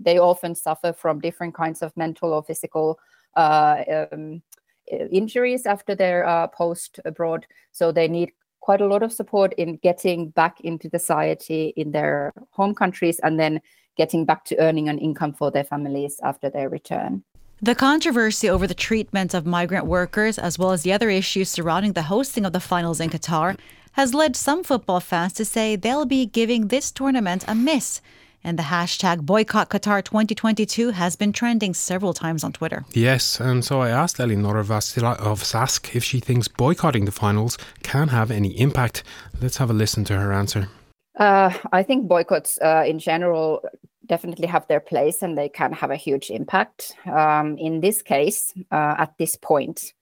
They 0.00 0.18
often 0.18 0.54
suffer 0.54 0.92
from 0.92 1.20
different 1.20 1.54
kinds 1.54 1.82
of 1.82 1.96
mental 1.96 2.32
or 2.32 2.42
physical 2.42 2.98
uh, 3.36 4.06
um, 4.12 4.42
injuries 5.10 5.66
after 5.66 5.94
their 5.94 6.26
uh, 6.26 6.46
post 6.48 7.00
abroad, 7.04 7.46
so 7.72 7.92
they 7.92 8.08
need 8.08 8.32
quite 8.60 8.80
a 8.80 8.86
lot 8.86 9.02
of 9.02 9.12
support 9.12 9.54
in 9.54 9.76
getting 9.76 10.30
back 10.30 10.60
into 10.60 10.90
society 10.90 11.72
in 11.76 11.92
their 11.92 12.32
home 12.50 12.74
countries 12.74 13.18
and 13.20 13.38
then 13.38 13.60
getting 13.96 14.24
back 14.24 14.44
to 14.44 14.58
earning 14.58 14.88
an 14.88 14.98
income 14.98 15.32
for 15.32 15.50
their 15.50 15.64
families 15.64 16.20
after 16.22 16.50
their 16.50 16.68
return. 16.68 17.24
The 17.60 17.74
controversy 17.74 18.48
over 18.48 18.68
the 18.68 18.74
treatment 18.74 19.34
of 19.34 19.44
migrant 19.44 19.86
workers, 19.86 20.38
as 20.38 20.58
well 20.58 20.70
as 20.70 20.82
the 20.82 20.92
other 20.92 21.10
issues 21.10 21.48
surrounding 21.48 21.94
the 21.94 22.02
hosting 22.02 22.44
of 22.44 22.52
the 22.52 22.60
finals 22.60 23.00
in 23.00 23.10
Qatar, 23.10 23.58
has 23.92 24.14
led 24.14 24.36
some 24.36 24.62
football 24.62 25.00
fans 25.00 25.32
to 25.32 25.44
say 25.44 25.74
they'll 25.74 26.04
be 26.04 26.24
giving 26.24 26.68
this 26.68 26.92
tournament 26.92 27.44
a 27.48 27.54
miss. 27.56 28.00
And 28.44 28.58
the 28.58 28.64
hashtag 28.64 29.22
boycott 29.22 29.68
Qatar 29.68 30.02
2022 30.04 30.90
has 30.90 31.16
been 31.16 31.32
trending 31.32 31.74
several 31.74 32.14
times 32.14 32.44
on 32.44 32.52
Twitter. 32.52 32.84
Yes, 32.92 33.40
and 33.40 33.64
so 33.64 33.80
I 33.80 33.90
asked 33.90 34.18
Elinora 34.18 34.64
Vesela 34.64 35.16
of 35.18 35.42
Sask 35.42 35.94
if 35.94 36.04
she 36.04 36.20
thinks 36.20 36.48
boycotting 36.48 37.04
the 37.04 37.12
finals 37.12 37.58
can 37.82 38.08
have 38.08 38.30
any 38.30 38.58
impact. 38.58 39.02
Let's 39.40 39.56
have 39.56 39.70
a 39.70 39.74
listen 39.74 40.04
to 40.04 40.18
her 40.18 40.32
answer. 40.32 40.68
Uh, 41.18 41.52
I 41.72 41.82
think 41.82 42.06
boycotts 42.06 42.58
uh, 42.62 42.84
in 42.86 42.98
general 42.98 43.62
definitely 44.06 44.46
have 44.46 44.66
their 44.68 44.80
place 44.80 45.22
and 45.22 45.36
they 45.36 45.48
can 45.48 45.72
have 45.72 45.90
a 45.90 45.96
huge 45.96 46.30
impact. 46.30 46.94
Um, 47.06 47.56
in 47.58 47.80
this 47.80 48.02
case, 48.02 48.52
uh, 48.72 48.94
at 48.98 49.16
this 49.18 49.36
point, 49.36 49.92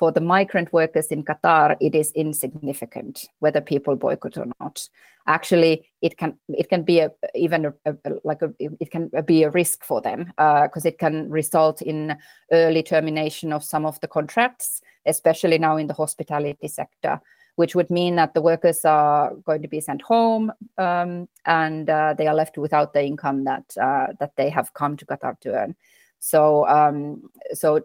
for 0.00 0.10
the 0.10 0.20
migrant 0.20 0.72
workers 0.72 1.08
in 1.08 1.22
Qatar, 1.22 1.76
it 1.78 1.94
is 1.94 2.10
insignificant 2.12 3.28
whether 3.40 3.60
people 3.60 3.96
boycott 3.96 4.38
or 4.38 4.46
not. 4.58 4.88
Actually, 5.26 5.90
it 6.00 6.16
can 6.16 6.38
it 6.48 6.70
can 6.70 6.82
be 6.84 7.00
a, 7.00 7.10
even 7.34 7.66
a, 7.66 7.72
a, 7.84 7.94
like 8.24 8.40
a, 8.40 8.50
it 8.58 8.90
can 8.90 9.10
be 9.26 9.42
a 9.42 9.50
risk 9.50 9.84
for 9.84 10.00
them 10.00 10.32
because 10.36 10.86
uh, 10.86 10.88
it 10.88 10.98
can 10.98 11.28
result 11.28 11.82
in 11.82 12.16
early 12.50 12.82
termination 12.82 13.52
of 13.52 13.62
some 13.62 13.84
of 13.84 14.00
the 14.00 14.08
contracts, 14.08 14.80
especially 15.04 15.58
now 15.58 15.76
in 15.76 15.86
the 15.86 15.94
hospitality 15.94 16.68
sector 16.68 17.20
which 17.56 17.74
would 17.74 17.90
mean 17.90 18.16
that 18.16 18.32
the 18.32 18.40
workers 18.40 18.86
are 18.86 19.34
going 19.44 19.60
to 19.60 19.68
be 19.68 19.80
sent 19.80 20.00
home 20.00 20.50
um, 20.78 21.28
and 21.44 21.90
uh, 21.90 22.14
they 22.16 22.26
are 22.26 22.34
left 22.34 22.56
without 22.56 22.94
the 22.94 23.04
income 23.04 23.44
that 23.44 23.76
uh, 23.78 24.06
that 24.18 24.32
they 24.36 24.48
have 24.48 24.72
come 24.72 24.96
to 24.96 25.04
Qatar 25.04 25.38
to 25.40 25.50
earn. 25.52 25.76
So 26.20 26.66
um, 26.68 27.30
so 27.52 27.80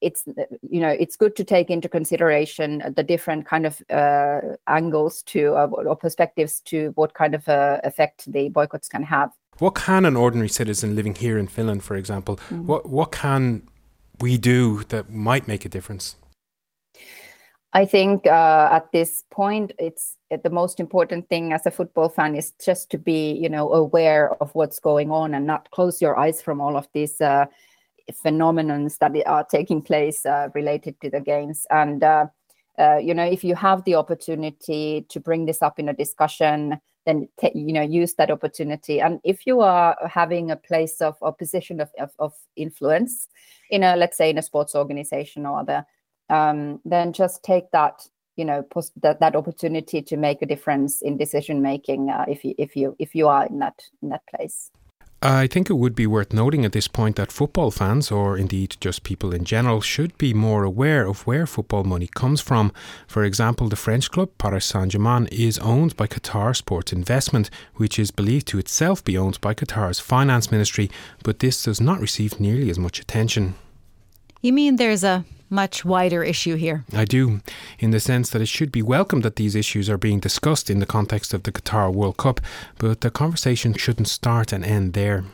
it's 0.00 0.24
you 0.70 0.80
know 0.80 0.88
it's 0.88 1.16
good 1.16 1.34
to 1.36 1.44
take 1.44 1.70
into 1.70 1.88
consideration 1.88 2.82
the 2.96 3.02
different 3.02 3.46
kind 3.46 3.66
of 3.66 3.82
uh, 3.90 4.40
angles 4.66 5.22
to 5.24 5.54
uh, 5.54 5.66
or 5.66 5.96
perspectives 5.96 6.60
to 6.60 6.92
what 6.94 7.14
kind 7.14 7.34
of 7.34 7.48
uh, 7.48 7.80
effect 7.84 8.30
the 8.32 8.48
boycotts 8.48 8.88
can 8.88 9.02
have. 9.02 9.30
What 9.58 9.74
can 9.74 10.04
an 10.04 10.16
ordinary 10.16 10.48
citizen 10.48 10.94
living 10.94 11.14
here 11.14 11.38
in 11.38 11.48
Finland, 11.48 11.82
for 11.82 11.96
example, 11.96 12.38
mm. 12.50 12.64
what 12.64 12.88
what 12.88 13.12
can 13.12 13.62
we 14.20 14.38
do 14.38 14.84
that 14.84 15.10
might 15.10 15.48
make 15.48 15.64
a 15.64 15.68
difference? 15.68 16.16
I 17.74 17.84
think 17.84 18.26
uh, 18.26 18.68
at 18.72 18.90
this 18.92 19.24
point, 19.30 19.72
it's 19.78 20.16
the 20.42 20.50
most 20.50 20.80
important 20.80 21.28
thing 21.28 21.52
as 21.52 21.66
a 21.66 21.70
football 21.70 22.08
fan 22.08 22.34
is 22.34 22.52
just 22.64 22.90
to 22.90 22.98
be, 22.98 23.32
you 23.32 23.48
know, 23.48 23.72
aware 23.72 24.32
of 24.42 24.54
what's 24.54 24.80
going 24.80 25.10
on 25.10 25.34
and 25.34 25.46
not 25.46 25.70
close 25.70 26.00
your 26.00 26.18
eyes 26.18 26.40
from 26.40 26.60
all 26.60 26.76
of 26.76 26.88
these 26.94 27.20
uh, 27.20 27.44
phenomenons 28.12 28.98
that 28.98 29.12
are 29.26 29.44
taking 29.44 29.82
place 29.82 30.24
uh, 30.24 30.48
related 30.54 31.00
to 31.00 31.10
the 31.10 31.20
games. 31.20 31.66
And 31.70 32.02
uh, 32.02 32.26
uh, 32.78 32.96
you 32.96 33.14
know, 33.14 33.24
if 33.24 33.42
you 33.42 33.54
have 33.54 33.84
the 33.84 33.96
opportunity 33.96 35.04
to 35.08 35.20
bring 35.20 35.46
this 35.46 35.62
up 35.62 35.78
in 35.78 35.88
a 35.88 35.94
discussion, 35.94 36.80
then 37.06 37.28
you 37.54 37.72
know, 37.72 37.82
use 37.82 38.14
that 38.14 38.30
opportunity. 38.30 39.00
And 39.00 39.20
if 39.24 39.46
you 39.46 39.60
are 39.60 39.96
having 40.08 40.50
a 40.50 40.56
place 40.56 41.00
of 41.00 41.16
or 41.20 41.32
position 41.32 41.80
of, 41.80 41.90
of, 41.98 42.10
of 42.18 42.34
influence 42.56 43.28
in 43.70 43.82
a, 43.82 43.96
let's 43.96 44.16
say, 44.16 44.30
in 44.30 44.38
a 44.38 44.42
sports 44.42 44.74
organization 44.74 45.46
or 45.46 45.60
other 45.60 45.86
um, 46.30 46.80
then 46.84 47.12
just 47.12 47.42
take 47.42 47.70
that 47.72 48.06
you 48.36 48.44
know 48.44 48.62
post 48.62 48.92
that, 49.02 49.20
that 49.20 49.34
opportunity 49.34 50.02
to 50.02 50.16
make 50.16 50.42
a 50.42 50.46
difference 50.46 51.02
in 51.02 51.16
decision 51.16 51.60
making 51.62 52.10
uh, 52.10 52.24
if 52.28 52.44
you 52.44 52.54
if 52.58 52.76
you 52.76 52.94
if 52.98 53.14
you 53.14 53.28
are 53.28 53.46
in 53.46 53.58
that 53.58 53.82
in 54.02 54.10
that 54.10 54.22
place 54.26 54.70
I 55.20 55.48
think 55.48 55.68
it 55.68 55.74
would 55.74 55.96
be 55.96 56.06
worth 56.06 56.32
noting 56.32 56.64
at 56.64 56.70
this 56.70 56.86
point 56.86 57.16
that 57.16 57.32
football 57.32 57.72
fans, 57.72 58.12
or 58.12 58.38
indeed 58.38 58.76
just 58.80 59.02
people 59.02 59.34
in 59.34 59.44
general, 59.44 59.80
should 59.80 60.16
be 60.16 60.32
more 60.32 60.62
aware 60.62 61.06
of 61.06 61.26
where 61.26 61.44
football 61.44 61.82
money 61.82 62.08
comes 62.14 62.40
from. 62.40 62.72
For 63.08 63.24
example, 63.24 63.68
the 63.68 63.74
French 63.74 64.12
club 64.12 64.30
Paris 64.38 64.66
Saint 64.66 64.92
Germain 64.92 65.26
is 65.32 65.58
owned 65.58 65.96
by 65.96 66.06
Qatar 66.06 66.54
Sports 66.54 66.92
Investment, 66.92 67.50
which 67.74 67.98
is 67.98 68.12
believed 68.12 68.46
to 68.48 68.58
itself 68.58 69.02
be 69.02 69.18
owned 69.18 69.40
by 69.40 69.54
Qatar's 69.54 69.98
finance 69.98 70.52
ministry, 70.52 70.88
but 71.24 71.40
this 71.40 71.64
does 71.64 71.80
not 71.80 72.00
receive 72.00 72.38
nearly 72.38 72.70
as 72.70 72.78
much 72.78 73.00
attention. 73.00 73.56
You 74.40 74.52
mean 74.52 74.76
there's 74.76 75.02
a 75.02 75.24
much 75.50 75.84
wider 75.84 76.22
issue 76.22 76.56
here. 76.56 76.84
I 76.92 77.04
do, 77.04 77.40
in 77.78 77.90
the 77.90 78.00
sense 78.00 78.30
that 78.30 78.42
it 78.42 78.48
should 78.48 78.72
be 78.72 78.82
welcome 78.82 79.20
that 79.22 79.36
these 79.36 79.54
issues 79.54 79.88
are 79.88 79.98
being 79.98 80.20
discussed 80.20 80.70
in 80.70 80.78
the 80.78 80.86
context 80.86 81.34
of 81.34 81.42
the 81.42 81.52
Qatar 81.52 81.92
World 81.92 82.16
Cup, 82.16 82.40
but 82.78 83.00
the 83.00 83.10
conversation 83.10 83.74
shouldn't 83.74 84.08
start 84.08 84.52
and 84.52 84.64
end 84.64 84.92
there. 84.92 85.24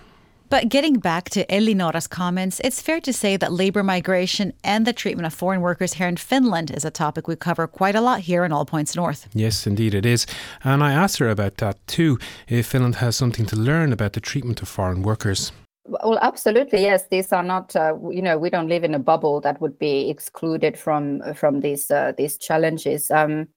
But 0.51 0.69
getting 0.69 1.01
back 1.01 1.31
to 1.31 1.45
Elinora's 1.53 2.07
comments, 2.07 2.61
it's 2.63 2.81
fair 2.81 3.01
to 3.01 3.13
say 3.13 3.37
that 3.37 3.53
labour 3.53 3.83
migration 3.83 4.53
and 4.63 4.87
the 4.87 4.93
treatment 4.93 5.27
of 5.27 5.35
foreign 5.35 5.61
workers 5.63 5.95
here 5.95 6.07
in 6.07 6.17
Finland 6.17 6.71
is 6.71 6.85
a 6.85 6.91
topic 6.91 7.27
we 7.27 7.35
cover 7.35 7.67
quite 7.67 7.97
a 7.97 8.01
lot 8.01 8.21
here 8.21 8.45
in 8.45 8.53
All 8.53 8.65
Points 8.65 8.95
North. 8.95 9.27
Yes, 9.35 9.67
indeed 9.67 9.95
it 9.95 10.07
is. 10.07 10.27
And 10.63 10.85
I 10.85 10.93
asked 10.93 11.19
her 11.19 11.29
about 11.29 11.57
that 11.57 11.85
too, 11.87 12.19
if 12.47 12.67
Finland 12.67 12.97
has 12.97 13.17
something 13.17 13.47
to 13.47 13.57
learn 13.57 13.93
about 13.93 14.13
the 14.13 14.21
treatment 14.21 14.63
of 14.63 14.69
foreign 14.69 15.03
workers. 15.03 15.51
Well, 15.87 16.19
absolutely, 16.23 16.81
yes. 16.81 17.09
These 17.09 17.31
are 17.33 17.43
not, 17.43 17.77
uh, 17.77 17.95
you 18.11 18.23
know, 18.23 18.39
we 18.39 18.49
don't 18.49 18.69
live 18.69 18.85
in 18.85 18.95
a 18.95 18.99
bubble 18.99 19.41
that 19.43 19.61
would 19.61 19.79
be 19.79 20.09
excluded 20.09 20.79
from 20.79 21.21
from 21.35 21.61
these 21.61 21.91
uh, 21.91 22.13
these 22.17 22.39
challenges. 22.39 23.11
Um, 23.11 23.49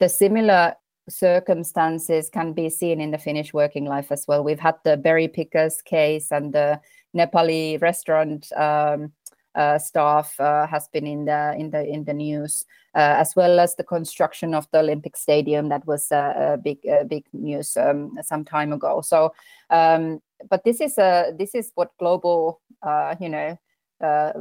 the 0.00 0.08
similar 0.08 0.74
circumstances 1.08 2.28
can 2.28 2.52
be 2.54 2.70
seen 2.70 3.00
in 3.00 3.12
the 3.12 3.18
Finnish 3.18 3.54
working 3.54 3.84
life 3.84 4.10
as 4.10 4.24
well. 4.26 4.42
We've 4.42 4.58
had 4.58 4.76
the 4.84 4.96
berry 4.96 5.28
pickers 5.28 5.80
case, 5.80 6.32
and 6.32 6.52
the 6.52 6.80
Nepali 7.16 7.80
restaurant 7.80 8.50
um, 8.56 9.12
uh, 9.54 9.78
staff 9.78 10.38
uh, 10.40 10.66
has 10.66 10.88
been 10.88 11.06
in 11.06 11.24
the 11.26 11.54
in 11.56 11.70
the 11.70 11.86
in 11.86 12.04
the 12.04 12.14
news, 12.14 12.64
uh, 12.96 13.14
as 13.18 13.36
well 13.36 13.60
as 13.60 13.76
the 13.76 13.84
construction 13.84 14.54
of 14.54 14.66
the 14.72 14.80
Olympic 14.80 15.16
Stadium 15.16 15.68
that 15.68 15.86
was 15.86 16.10
a 16.10 16.58
big 16.60 16.78
big 17.06 17.26
news 17.32 17.76
um, 17.76 18.18
some 18.22 18.44
time 18.44 18.72
ago. 18.72 19.02
So 19.02 19.32
um, 19.70 20.20
but 20.48 20.64
this 20.64 20.80
is 20.80 20.98
a 20.98 21.32
this 21.38 21.54
is 21.54 21.72
what 21.74 21.96
global 21.98 22.60
uh, 22.82 23.14
you 23.20 23.28
know 23.28 23.58
uh, 24.02 24.32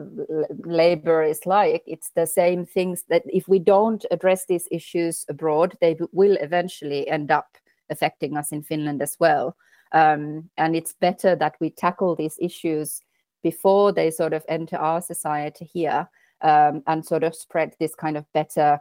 labor 0.64 1.24
is 1.24 1.46
like. 1.46 1.84
It's 1.86 2.12
the 2.12 2.26
same 2.26 2.66
things 2.66 3.04
that 3.10 3.24
if 3.26 3.48
we 3.48 3.60
don't 3.60 4.06
address 4.12 4.46
these 4.46 4.68
issues 4.72 5.26
abroad, 5.30 5.78
they 5.82 5.98
will 6.12 6.38
eventually 6.38 7.08
end 7.08 7.32
up 7.32 7.58
affecting 7.90 8.38
us 8.38 8.52
in 8.52 8.64
Finland 8.64 9.02
as 9.02 9.18
well. 9.20 9.56
Um, 9.92 10.50
and 10.58 10.76
it's 10.76 10.94
better 10.94 11.36
that 11.36 11.56
we 11.60 11.72
tackle 11.72 12.16
these 12.16 12.38
issues 12.40 13.02
before 13.42 13.92
they 13.92 14.12
sort 14.12 14.34
of 14.34 14.46
enter 14.48 14.78
our 14.78 15.02
society 15.02 15.66
here 15.66 16.08
um, 16.42 16.84
and 16.88 17.06
sort 17.06 17.24
of 17.24 17.36
spread 17.36 17.74
this 17.80 17.96
kind 17.96 18.18
of 18.18 18.32
better, 18.34 18.80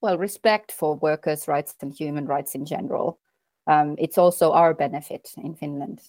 well, 0.00 0.18
respect 0.18 0.72
for 0.72 0.96
workers' 0.96 1.48
rights 1.48 1.74
and 1.80 1.94
human 1.94 2.26
rights 2.26 2.54
in 2.54 2.66
general. 2.66 3.18
Um, 3.66 3.94
it's 3.98 4.18
also 4.18 4.52
our 4.52 4.74
benefit 4.74 5.30
in 5.36 5.54
Finland. 5.54 6.02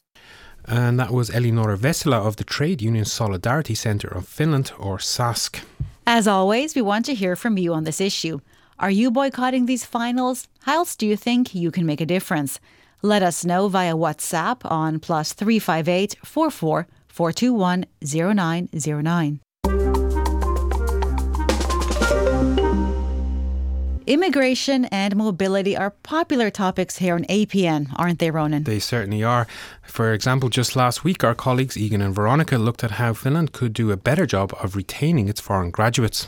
And 0.68 1.00
that 1.00 1.12
was 1.12 1.30
Elinora 1.30 1.78
Vesela 1.78 2.26
of 2.26 2.36
the 2.36 2.44
Trade 2.44 2.82
Union 2.82 3.06
Solidarity 3.06 3.76
Centre 3.76 4.08
of 4.08 4.28
Finland, 4.28 4.72
or 4.80 4.98
SASK. 4.98 5.62
As 6.06 6.28
always, 6.28 6.76
we 6.76 6.82
want 6.82 7.06
to 7.06 7.14
hear 7.14 7.36
from 7.36 7.58
you 7.58 7.74
on 7.74 7.84
this 7.84 8.02
issue. 8.02 8.40
Are 8.80 8.92
you 8.92 9.12
boycotting 9.12 9.66
these 9.66 9.86
finals? 9.86 10.48
How 10.62 10.80
else 10.80 10.96
do 10.96 11.06
you 11.06 11.16
think 11.16 11.54
you 11.54 11.72
can 11.72 11.86
make 11.86 12.02
a 12.02 12.06
difference? 12.06 12.60
Let 13.02 13.22
us 13.22 13.46
know 13.46 13.68
via 13.68 13.96
WhatsApp 13.96 14.60
on 14.70 15.00
plus 15.00 15.34
358 15.34 16.18
44 16.24 16.88
421 17.08 17.86
0909. 18.02 19.43
Immigration 24.06 24.84
and 24.86 25.16
mobility 25.16 25.78
are 25.78 25.92
popular 25.92 26.50
topics 26.50 26.98
here 26.98 27.16
on 27.16 27.24
APN, 27.26 27.88
aren't 27.96 28.20
they, 28.20 28.32
Ronan? 28.32 28.64
They 28.64 28.80
certainly 28.80 29.24
are. 29.24 29.48
For 29.82 30.12
example, 30.12 30.50
just 30.50 30.76
last 30.76 31.06
week, 31.06 31.24
our 31.24 31.34
colleagues 31.34 31.78
Egan 31.78 32.02
and 32.02 32.14
Veronica 32.14 32.58
looked 32.58 32.84
at 32.84 32.92
how 32.92 33.14
Finland 33.14 33.54
could 33.54 33.72
do 33.72 33.92
a 33.92 33.98
better 33.98 34.26
job 34.26 34.54
of 34.62 34.76
retaining 34.76 35.30
its 35.30 35.40
foreign 35.40 35.72
graduates. 35.72 36.28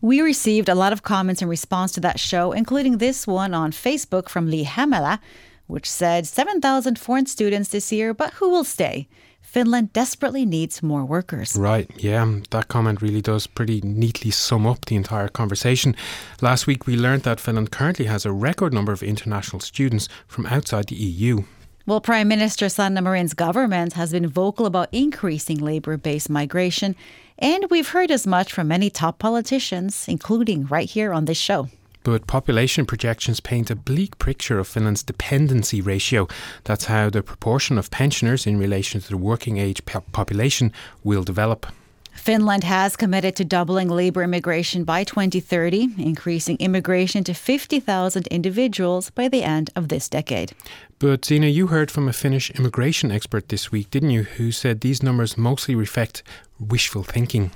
We 0.00 0.20
received 0.20 0.68
a 0.68 0.76
lot 0.76 0.92
of 0.92 1.02
comments 1.02 1.42
in 1.42 1.48
response 1.48 1.90
to 1.92 2.00
that 2.00 2.20
show, 2.20 2.52
including 2.52 2.98
this 2.98 3.26
one 3.26 3.54
on 3.54 3.72
Facebook 3.72 4.28
from 4.28 4.48
Lee 4.48 4.62
Hamela, 4.62 5.18
which 5.66 5.90
said 5.90 6.28
7,000 6.28 6.96
foreign 6.96 7.26
students 7.26 7.70
this 7.70 7.90
year, 7.90 8.14
but 8.14 8.34
who 8.34 8.50
will 8.50 8.62
stay? 8.62 9.08
Finland 9.56 9.90
desperately 9.94 10.44
needs 10.44 10.82
more 10.82 11.06
workers. 11.06 11.56
Right, 11.56 11.90
yeah, 11.96 12.40
that 12.50 12.68
comment 12.68 13.00
really 13.00 13.22
does 13.22 13.46
pretty 13.46 13.80
neatly 13.80 14.30
sum 14.30 14.66
up 14.66 14.84
the 14.84 14.96
entire 14.96 15.28
conversation. 15.28 15.96
Last 16.42 16.66
week 16.66 16.86
we 16.86 16.94
learned 16.94 17.22
that 17.22 17.40
Finland 17.40 17.70
currently 17.70 18.04
has 18.04 18.26
a 18.26 18.32
record 18.32 18.74
number 18.74 18.92
of 18.92 19.02
international 19.02 19.60
students 19.60 20.10
from 20.28 20.44
outside 20.44 20.88
the 20.88 20.96
EU. 20.96 21.44
Well, 21.86 22.02
Prime 22.02 22.28
Minister 22.28 22.68
Sanna 22.68 23.00
Marin's 23.00 23.32
government 23.32 23.94
has 23.94 24.12
been 24.12 24.28
vocal 24.28 24.66
about 24.66 24.88
increasing 24.92 25.56
labor 25.56 25.96
based 25.96 26.28
migration, 26.28 26.94
and 27.38 27.64
we've 27.70 27.88
heard 27.88 28.10
as 28.10 28.26
much 28.26 28.52
from 28.52 28.68
many 28.68 28.90
top 28.90 29.18
politicians, 29.18 30.04
including 30.06 30.66
right 30.66 30.90
here 30.90 31.14
on 31.14 31.24
this 31.24 31.38
show 31.38 31.70
but 32.06 32.28
population 32.28 32.86
projections 32.86 33.40
paint 33.40 33.68
a 33.68 33.74
bleak 33.74 34.16
picture 34.20 34.60
of 34.60 34.68
Finland's 34.68 35.02
dependency 35.02 35.80
ratio. 35.80 36.28
That's 36.62 36.84
how 36.84 37.10
the 37.10 37.20
proportion 37.20 37.78
of 37.78 37.90
pensioners 37.90 38.46
in 38.46 38.60
relation 38.60 39.00
to 39.00 39.08
the 39.08 39.16
working 39.16 39.58
age 39.58 39.84
population 40.12 40.72
will 41.02 41.24
develop. 41.24 41.66
Finland 42.12 42.62
has 42.62 42.94
committed 42.94 43.34
to 43.34 43.44
doubling 43.44 43.88
labor 43.88 44.22
immigration 44.22 44.84
by 44.84 45.02
2030, 45.02 45.94
increasing 45.98 46.56
immigration 46.60 47.24
to 47.24 47.34
50,000 47.34 48.28
individuals 48.28 49.10
by 49.10 49.26
the 49.26 49.42
end 49.42 49.70
of 49.74 49.88
this 49.88 50.08
decade. 50.08 50.52
But 51.00 51.24
Zena, 51.24 51.48
you 51.48 51.66
heard 51.66 51.90
from 51.90 52.08
a 52.08 52.12
Finnish 52.12 52.52
immigration 52.52 53.10
expert 53.10 53.48
this 53.48 53.72
week, 53.72 53.90
didn't 53.90 54.10
you, 54.10 54.22
who 54.22 54.52
said 54.52 54.80
these 54.80 55.02
numbers 55.02 55.36
mostly 55.36 55.74
reflect 55.74 56.22
wishful 56.60 57.02
thinking. 57.02 57.50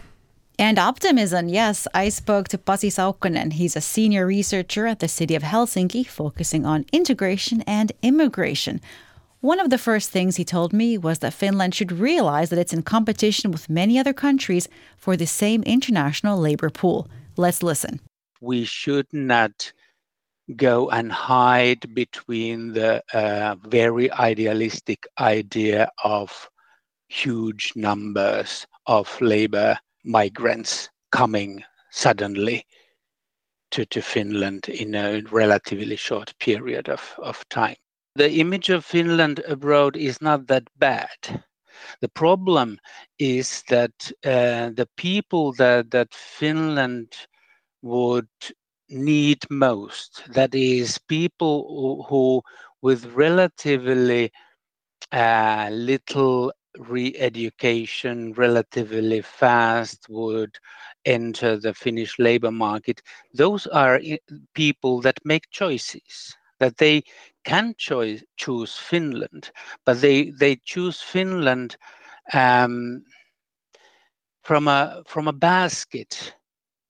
And 0.61 0.79
optimism, 0.79 1.49
yes. 1.49 1.89
I 1.95 2.11
spoke 2.11 2.49
to 2.49 2.59
Pasi 2.59 2.91
Saukkonen. 2.91 3.55
He's 3.55 3.77
a 3.77 3.81
senior 3.81 4.27
researcher 4.27 4.87
at 4.87 4.99
the 4.99 5.09
city 5.09 5.35
of 5.35 5.43
Helsinki, 5.43 6.07
focusing 6.07 6.67
on 6.67 6.85
integration 6.93 7.63
and 7.63 7.93
immigration. 8.03 8.83
One 9.41 9.59
of 9.59 9.71
the 9.71 9.79
first 9.79 10.11
things 10.11 10.37
he 10.37 10.45
told 10.45 10.75
me 10.75 10.99
was 10.99 11.21
that 11.21 11.33
Finland 11.33 11.75
should 11.75 11.91
realize 11.91 12.51
that 12.51 12.59
it's 12.59 12.75
in 12.75 12.83
competition 12.83 13.51
with 13.51 13.71
many 13.71 13.99
other 13.99 14.13
countries 14.13 14.69
for 14.99 15.17
the 15.17 15.27
same 15.27 15.63
international 15.63 16.39
labor 16.39 16.69
pool. 16.69 17.09
Let's 17.39 17.63
listen. 17.63 17.99
We 18.43 18.67
should 18.67 19.07
not 19.15 19.73
go 20.57 20.91
and 20.91 21.11
hide 21.11 21.95
between 21.95 22.75
the 22.75 23.03
uh, 23.15 23.55
very 23.67 24.13
idealistic 24.13 25.07
idea 25.19 25.91
of 26.05 26.51
huge 27.09 27.73
numbers 27.77 28.67
of 28.87 29.19
labor 29.23 29.79
migrants 30.05 30.89
coming 31.13 31.63
suddenly 31.91 32.67
to, 33.71 33.85
to 33.87 34.01
Finland 34.01 34.69
in 34.69 34.95
a 34.95 35.23
relatively 35.31 35.97
short 35.97 36.35
period 36.39 36.89
of, 36.89 37.15
of 37.19 37.49
time. 37.49 37.77
The 38.17 38.31
image 38.41 38.71
of 38.71 38.85
Finland 38.85 39.41
abroad 39.47 39.97
is 39.97 40.21
not 40.21 40.47
that 40.49 40.65
bad. 40.77 41.45
The 42.01 42.09
problem 42.09 42.79
is 43.19 43.63
that 43.69 43.93
uh, 44.25 44.71
the 44.75 44.89
people 44.97 45.53
that, 45.55 45.91
that 45.93 46.13
Finland 46.13 47.13
would 47.83 48.29
need 48.89 49.39
most, 49.51 50.23
that 50.33 50.55
is, 50.55 50.99
people 50.99 51.65
who, 51.69 52.03
who 52.09 52.43
with 52.83 53.07
relatively 53.15 54.33
uh, 55.13 55.69
little 55.71 56.53
re-education 56.79 58.33
relatively 58.33 59.21
fast 59.21 60.07
would 60.09 60.59
enter 61.05 61.57
the 61.59 61.75
Finnish 61.75 62.19
labor 62.19 62.51
market. 62.51 63.03
Those 63.35 63.67
are 63.67 64.01
people 64.55 65.01
that 65.01 65.21
make 65.25 65.51
choices 65.51 66.37
that 66.59 66.77
they 66.79 67.03
can 67.45 67.75
choice, 67.77 68.23
choose 68.37 68.77
Finland, 68.77 69.51
but 69.85 70.01
they 70.01 70.31
they 70.31 70.57
choose 70.57 71.01
Finland 71.01 71.77
um, 72.33 73.03
from 74.43 74.69
a 74.69 75.03
from 75.07 75.29
a 75.29 75.33
basket 75.33 76.35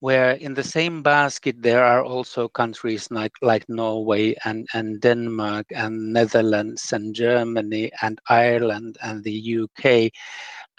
where 0.01 0.31
in 0.33 0.53
the 0.55 0.63
same 0.63 1.01
basket 1.03 1.61
there 1.61 1.83
are 1.85 2.03
also 2.03 2.49
countries 2.49 3.09
like 3.11 3.33
like 3.41 3.69
Norway 3.69 4.35
and 4.45 4.67
and 4.73 5.01
Denmark 5.01 5.67
and 5.71 6.13
Netherlands 6.13 6.91
and 6.93 7.15
Germany 7.15 7.91
and 8.01 8.19
Ireland 8.29 8.97
and 9.03 9.23
the 9.23 9.33
UK 9.33 10.11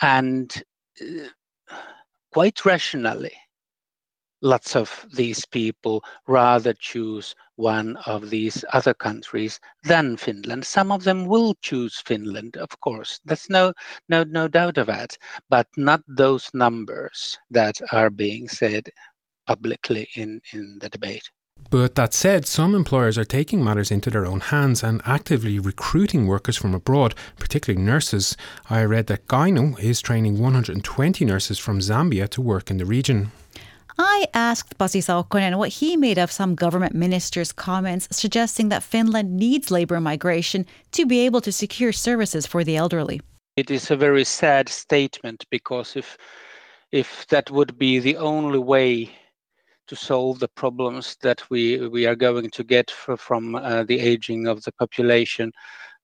and 0.03 0.53
uh, 1.01 1.29
quite 2.33 2.65
rationally 2.65 3.33
lots 4.43 4.77
of 4.77 5.07
these 5.15 5.45
people 5.47 6.03
rather 6.27 6.75
choose 6.75 7.35
one 7.57 7.97
of 8.07 8.29
these 8.31 8.65
other 8.73 8.93
countries 8.95 9.61
than 9.85 10.17
Finland. 10.17 10.67
Some 10.67 10.91
of 10.93 11.05
them 11.05 11.27
will 11.27 11.55
choose 11.63 12.01
Finland, 12.01 12.57
of 12.57 12.69
course. 12.81 13.21
That's 13.25 13.49
no 13.49 13.73
no 14.09 14.25
no 14.25 14.49
doubt 14.49 14.79
of 14.79 14.89
that, 14.89 15.17
but 15.49 15.69
not 15.77 16.03
those 16.09 16.51
numbers 16.55 17.39
that 17.51 17.77
are 17.93 18.11
being 18.11 18.49
said 18.49 18.91
publicly 19.47 20.09
in, 20.15 20.41
in 20.53 20.79
the 20.81 20.89
debate. 20.89 21.29
But 21.71 21.95
that 21.95 22.13
said, 22.13 22.47
some 22.47 22.75
employers 22.75 23.17
are 23.17 23.25
taking 23.25 23.63
matters 23.63 23.91
into 23.91 24.11
their 24.11 24.27
own 24.27 24.41
hands 24.41 24.83
and 24.83 25.01
actively 25.05 25.59
recruiting 25.59 26.27
workers 26.27 26.57
from 26.57 26.75
abroad, 26.75 27.15
particularly 27.39 27.85
nurses. 27.85 28.37
I 28.69 28.85
read 28.85 29.07
that 29.07 29.27
Kainuu 29.27 29.79
is 29.79 30.01
training 30.01 30.39
120 30.39 31.25
nurses 31.25 31.59
from 31.59 31.79
Zambia 31.79 32.29
to 32.31 32.41
work 32.41 32.71
in 32.71 32.79
the 32.79 32.85
region. 32.85 33.33
I 33.99 34.27
asked 34.33 34.79
Pasi 34.79 35.01
Saukkonen 35.01 35.59
what 35.59 35.69
he 35.69 35.97
made 35.97 36.19
of 36.19 36.33
some 36.33 36.55
government 36.55 36.95
ministers' 36.95 37.53
comments 37.53 38.09
suggesting 38.11 38.71
that 38.71 38.83
Finland 38.83 39.37
needs 39.37 39.71
labour 39.71 40.01
migration 40.01 40.67
to 40.93 41.07
be 41.07 41.21
able 41.21 41.41
to 41.43 41.53
secure 41.53 41.93
services 41.93 42.47
for 42.47 42.65
the 42.65 42.77
elderly. 42.77 43.21
It 43.57 43.71
is 43.71 43.91
a 43.91 43.97
very 43.97 44.25
sad 44.25 44.69
statement 44.69 45.45
because 45.51 45.95
if 45.95 46.17
if 46.91 47.27
that 47.29 47.51
would 47.51 47.79
be 47.79 47.99
the 47.99 48.17
only 48.17 48.59
way 48.59 49.11
to 49.93 49.97
solve 49.97 50.39
the 50.39 50.49
problems 50.49 51.19
that 51.21 51.43
we 51.51 51.87
we 51.89 52.07
are 52.07 52.17
going 52.17 52.49
to 52.49 52.65
get 52.65 52.91
from 52.91 53.55
uh, 53.55 53.85
the 53.85 54.01
aging 54.01 54.47
of 54.47 54.63
the 54.63 54.73
population, 54.73 55.53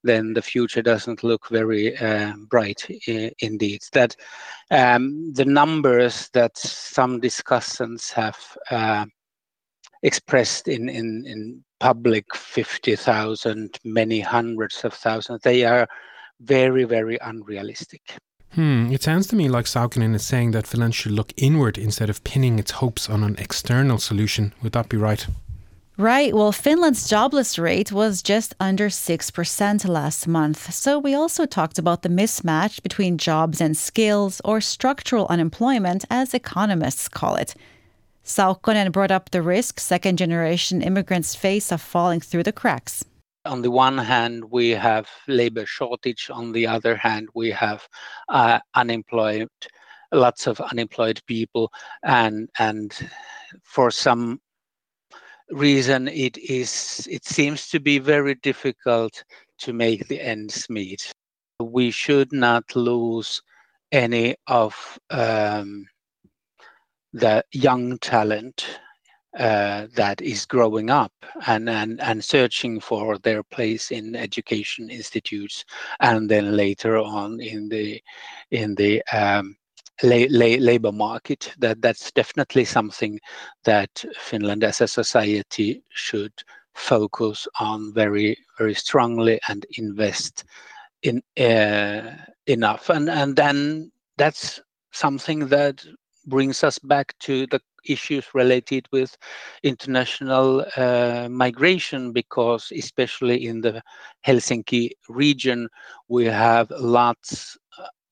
then 0.04 0.34
the 0.34 0.42
future 0.42 0.82
doesn't 0.82 1.24
look 1.24 1.48
very 1.48 1.96
uh, 1.96 2.34
bright 2.50 2.86
indeed. 3.40 3.80
That 3.94 4.14
um, 4.70 5.32
the 5.32 5.46
numbers 5.46 6.28
that 6.34 6.58
some 6.58 7.18
discussants 7.18 8.12
have 8.12 8.38
uh, 8.70 9.06
expressed 10.02 10.68
in, 10.68 10.90
in, 10.90 11.24
in 11.26 11.64
public 11.80 12.26
50,000, 12.34 13.78
many 13.84 14.20
hundreds 14.20 14.84
of 14.84 14.92
thousands, 14.92 15.40
they 15.42 15.64
are 15.64 15.88
very, 16.40 16.84
very 16.84 17.16
unrealistic. 17.22 18.02
Hmm, 18.52 18.90
it 18.90 19.02
sounds 19.02 19.26
to 19.28 19.36
me 19.36 19.48
like 19.48 19.66
Saukkonen 19.66 20.14
is 20.14 20.24
saying 20.24 20.52
that 20.52 20.66
Finland 20.66 20.94
should 20.94 21.12
look 21.12 21.32
inward 21.36 21.78
instead 21.78 22.10
of 22.10 22.24
pinning 22.24 22.58
its 22.58 22.72
hopes 22.72 23.08
on 23.08 23.22
an 23.22 23.36
external 23.38 23.98
solution. 23.98 24.52
Would 24.62 24.72
that 24.72 24.88
be 24.88 24.96
right? 24.96 25.26
Right. 25.98 26.32
Well, 26.32 26.52
Finland's 26.52 27.08
jobless 27.08 27.58
rate 27.58 27.90
was 27.90 28.22
just 28.22 28.54
under 28.60 28.88
6% 28.88 29.88
last 29.88 30.28
month. 30.28 30.72
So 30.72 30.96
we 30.96 31.12
also 31.12 31.44
talked 31.44 31.76
about 31.76 32.02
the 32.02 32.08
mismatch 32.08 32.82
between 32.84 33.18
jobs 33.18 33.60
and 33.60 33.76
skills, 33.76 34.40
or 34.44 34.60
structural 34.60 35.26
unemployment, 35.28 36.04
as 36.08 36.34
economists 36.34 37.08
call 37.08 37.34
it. 37.34 37.56
Saukkonen 38.24 38.92
brought 38.92 39.10
up 39.10 39.30
the 39.30 39.42
risk 39.42 39.80
second 39.80 40.18
generation 40.18 40.82
immigrants 40.82 41.34
face 41.34 41.72
of 41.72 41.80
falling 41.80 42.20
through 42.20 42.44
the 42.44 42.52
cracks. 42.52 43.04
On 43.48 43.62
the 43.62 43.70
one 43.70 43.96
hand, 43.96 44.44
we 44.50 44.68
have 44.70 45.08
labor 45.26 45.64
shortage. 45.64 46.28
On 46.30 46.52
the 46.52 46.66
other 46.66 46.94
hand, 46.94 47.28
we 47.34 47.50
have 47.50 47.88
uh, 48.28 48.58
unemployed, 48.74 49.48
lots 50.12 50.46
of 50.46 50.60
unemployed 50.60 51.20
people, 51.26 51.72
and 52.02 52.50
and 52.58 52.92
for 53.62 53.90
some 53.90 54.40
reason 55.50 56.08
it 56.08 56.36
is 56.36 57.08
it 57.10 57.24
seems 57.24 57.68
to 57.70 57.80
be 57.80 57.98
very 57.98 58.34
difficult 58.34 59.24
to 59.58 59.72
make 59.72 60.06
the 60.08 60.20
ends 60.20 60.68
meet. 60.68 61.10
We 61.58 61.90
should 61.90 62.32
not 62.32 62.76
lose 62.76 63.40
any 63.92 64.36
of 64.46 64.98
um, 65.10 65.86
the 67.14 67.42
young 67.52 67.98
talent 67.98 68.77
uh, 69.36 69.86
that 69.94 70.20
is 70.22 70.46
growing 70.46 70.90
up 70.90 71.12
and, 71.46 71.68
and, 71.68 72.00
and 72.00 72.24
searching 72.24 72.80
for 72.80 73.18
their 73.18 73.42
place 73.42 73.90
in 73.90 74.16
education 74.16 74.88
institutes 74.90 75.64
and 76.00 76.30
then 76.30 76.56
later 76.56 76.96
on 76.96 77.40
in 77.40 77.68
the 77.68 78.00
in 78.50 78.74
the 78.76 79.02
um, 79.12 79.56
la- 80.02 80.26
la- 80.30 80.58
labor 80.58 80.92
market. 80.92 81.52
That 81.58 81.82
that's 81.82 82.10
definitely 82.12 82.64
something 82.64 83.20
that 83.64 84.04
Finland 84.16 84.64
as 84.64 84.80
a 84.80 84.88
society 84.88 85.82
should 85.90 86.32
focus 86.74 87.46
on 87.60 87.92
very 87.92 88.36
very 88.56 88.74
strongly 88.74 89.38
and 89.48 89.66
invest 89.76 90.44
in 91.02 91.22
uh, 91.38 92.12
enough. 92.46 92.88
And 92.88 93.10
and 93.10 93.36
then 93.36 93.92
that's 94.16 94.60
something 94.92 95.48
that 95.48 95.84
brings 96.26 96.64
us 96.64 96.78
back 96.78 97.14
to 97.20 97.46
the 97.46 97.60
issues 97.88 98.26
related 98.34 98.86
with 98.92 99.16
international 99.62 100.64
uh, 100.76 101.28
migration 101.30 102.12
because 102.12 102.70
especially 102.76 103.46
in 103.46 103.60
the 103.60 103.82
helsinki 104.26 104.90
region 105.08 105.68
we 106.08 106.24
have 106.24 106.70
lots 106.70 107.56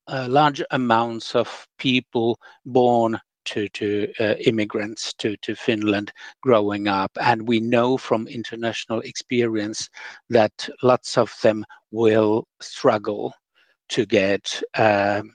uh, 0.07 0.27
large 0.29 0.63
amounts 0.71 1.35
of 1.35 1.67
people 1.77 2.39
born 2.65 3.19
to, 3.47 3.69
to 3.69 4.11
uh, 4.19 4.35
immigrants 4.45 5.13
to, 5.13 5.35
to 5.37 5.55
Finland 5.55 6.11
growing 6.41 6.87
up. 6.87 7.11
And 7.19 7.47
we 7.47 7.59
know 7.59 7.97
from 7.97 8.27
international 8.27 8.99
experience 9.01 9.89
that 10.29 10.69
lots 10.83 11.17
of 11.17 11.33
them 11.41 11.65
will 11.91 12.47
struggle 12.59 13.33
to 13.89 14.05
get 14.05 14.61
um, 14.75 15.33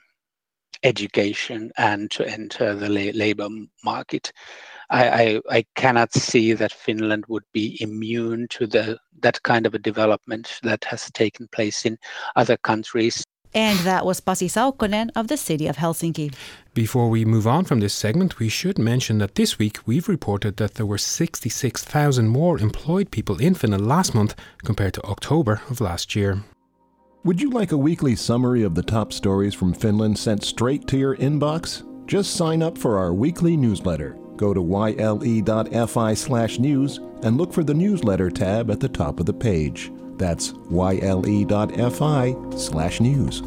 education 0.82 1.70
and 1.78 2.10
to 2.10 2.26
enter 2.26 2.74
the 2.74 2.88
la- 2.88 3.12
labor 3.14 3.48
market. 3.84 4.32
I, 4.90 5.08
I, 5.08 5.40
I, 5.50 5.64
cannot 5.74 6.12
see 6.12 6.52
that 6.52 6.72
Finland 6.72 7.24
would 7.28 7.44
be 7.52 7.78
immune 7.80 8.46
to 8.50 8.66
the 8.66 8.98
that 9.22 9.42
kind 9.42 9.66
of 9.66 9.74
a 9.74 9.78
development 9.78 10.58
that 10.62 10.84
has 10.84 11.10
taken 11.12 11.48
place 11.48 11.86
in 11.86 11.96
other 12.36 12.56
countries. 12.58 13.24
And 13.54 13.78
that 13.80 14.06
was 14.06 14.20
Pasi 14.20 14.48
Saukkonen 14.48 15.10
of 15.14 15.28
the 15.28 15.36
city 15.36 15.66
of 15.66 15.76
Helsinki. 15.76 16.34
Before 16.72 17.10
we 17.10 17.24
move 17.26 17.46
on 17.46 17.64
from 17.64 17.80
this 17.80 17.92
segment, 17.92 18.38
we 18.38 18.48
should 18.48 18.78
mention 18.78 19.18
that 19.18 19.34
this 19.34 19.58
week 19.58 19.78
we've 19.84 20.08
reported 20.08 20.56
that 20.56 20.74
there 20.74 20.86
were 20.86 20.98
66,000 20.98 22.28
more 22.28 22.58
employed 22.58 23.10
people 23.10 23.38
in 23.38 23.54
Finland 23.54 23.86
last 23.86 24.14
month 24.14 24.34
compared 24.64 24.94
to 24.94 25.02
October 25.02 25.60
of 25.68 25.80
last 25.80 26.16
year. 26.16 26.42
Would 27.24 27.40
you 27.40 27.50
like 27.50 27.70
a 27.70 27.76
weekly 27.76 28.16
summary 28.16 28.64
of 28.64 28.74
the 28.74 28.82
top 28.82 29.12
stories 29.12 29.54
from 29.54 29.74
Finland 29.74 30.18
sent 30.18 30.42
straight 30.42 30.88
to 30.88 30.98
your 30.98 31.16
inbox? 31.18 31.84
Just 32.08 32.34
sign 32.34 32.64
up 32.64 32.76
for 32.76 32.98
our 32.98 33.14
weekly 33.14 33.56
newsletter. 33.56 34.18
Go 34.34 34.52
to 34.52 34.60
yle.fi/news 34.60 35.20
and 37.22 37.38
look 37.38 37.52
for 37.52 37.62
the 37.62 37.74
newsletter 37.74 38.28
tab 38.28 38.72
at 38.72 38.80
the 38.80 38.88
top 38.88 39.20
of 39.20 39.26
the 39.26 39.32
page. 39.32 39.92
That's 40.16 40.52
yle.fi 40.68 42.34
slash 42.56 43.00
news. 43.00 43.42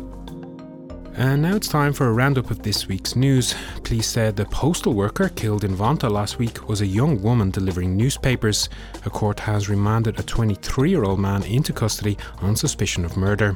And 1.18 1.42
now 1.42 1.56
it's 1.56 1.70
time 1.70 1.94
for 1.94 2.08
a 2.08 2.12
roundup 2.12 2.52
of 2.52 2.62
this 2.62 2.90
week's 2.90 3.16
news. 3.16 3.56
Police 3.86 4.08
said 4.08 4.36
the 4.36 4.44
postal 4.44 4.94
worker 4.94 5.30
killed 5.30 5.64
in 5.64 5.74
Vantaa 5.74 6.12
last 6.12 6.38
week 6.40 6.68
was 6.68 6.82
a 6.82 6.86
young 6.86 7.22
woman 7.22 7.52
delivering 7.52 7.96
newspapers. 7.96 8.68
A 9.06 9.10
court 9.10 9.40
has 9.40 9.70
remanded 9.70 10.20
a 10.20 10.24
23 10.24 10.90
year 10.90 11.06
old 11.06 11.22
man 11.22 11.44
into 11.44 11.72
custody 11.72 12.18
on 12.42 12.58
suspicion 12.58 13.06
of 13.06 13.16
murder. 13.16 13.56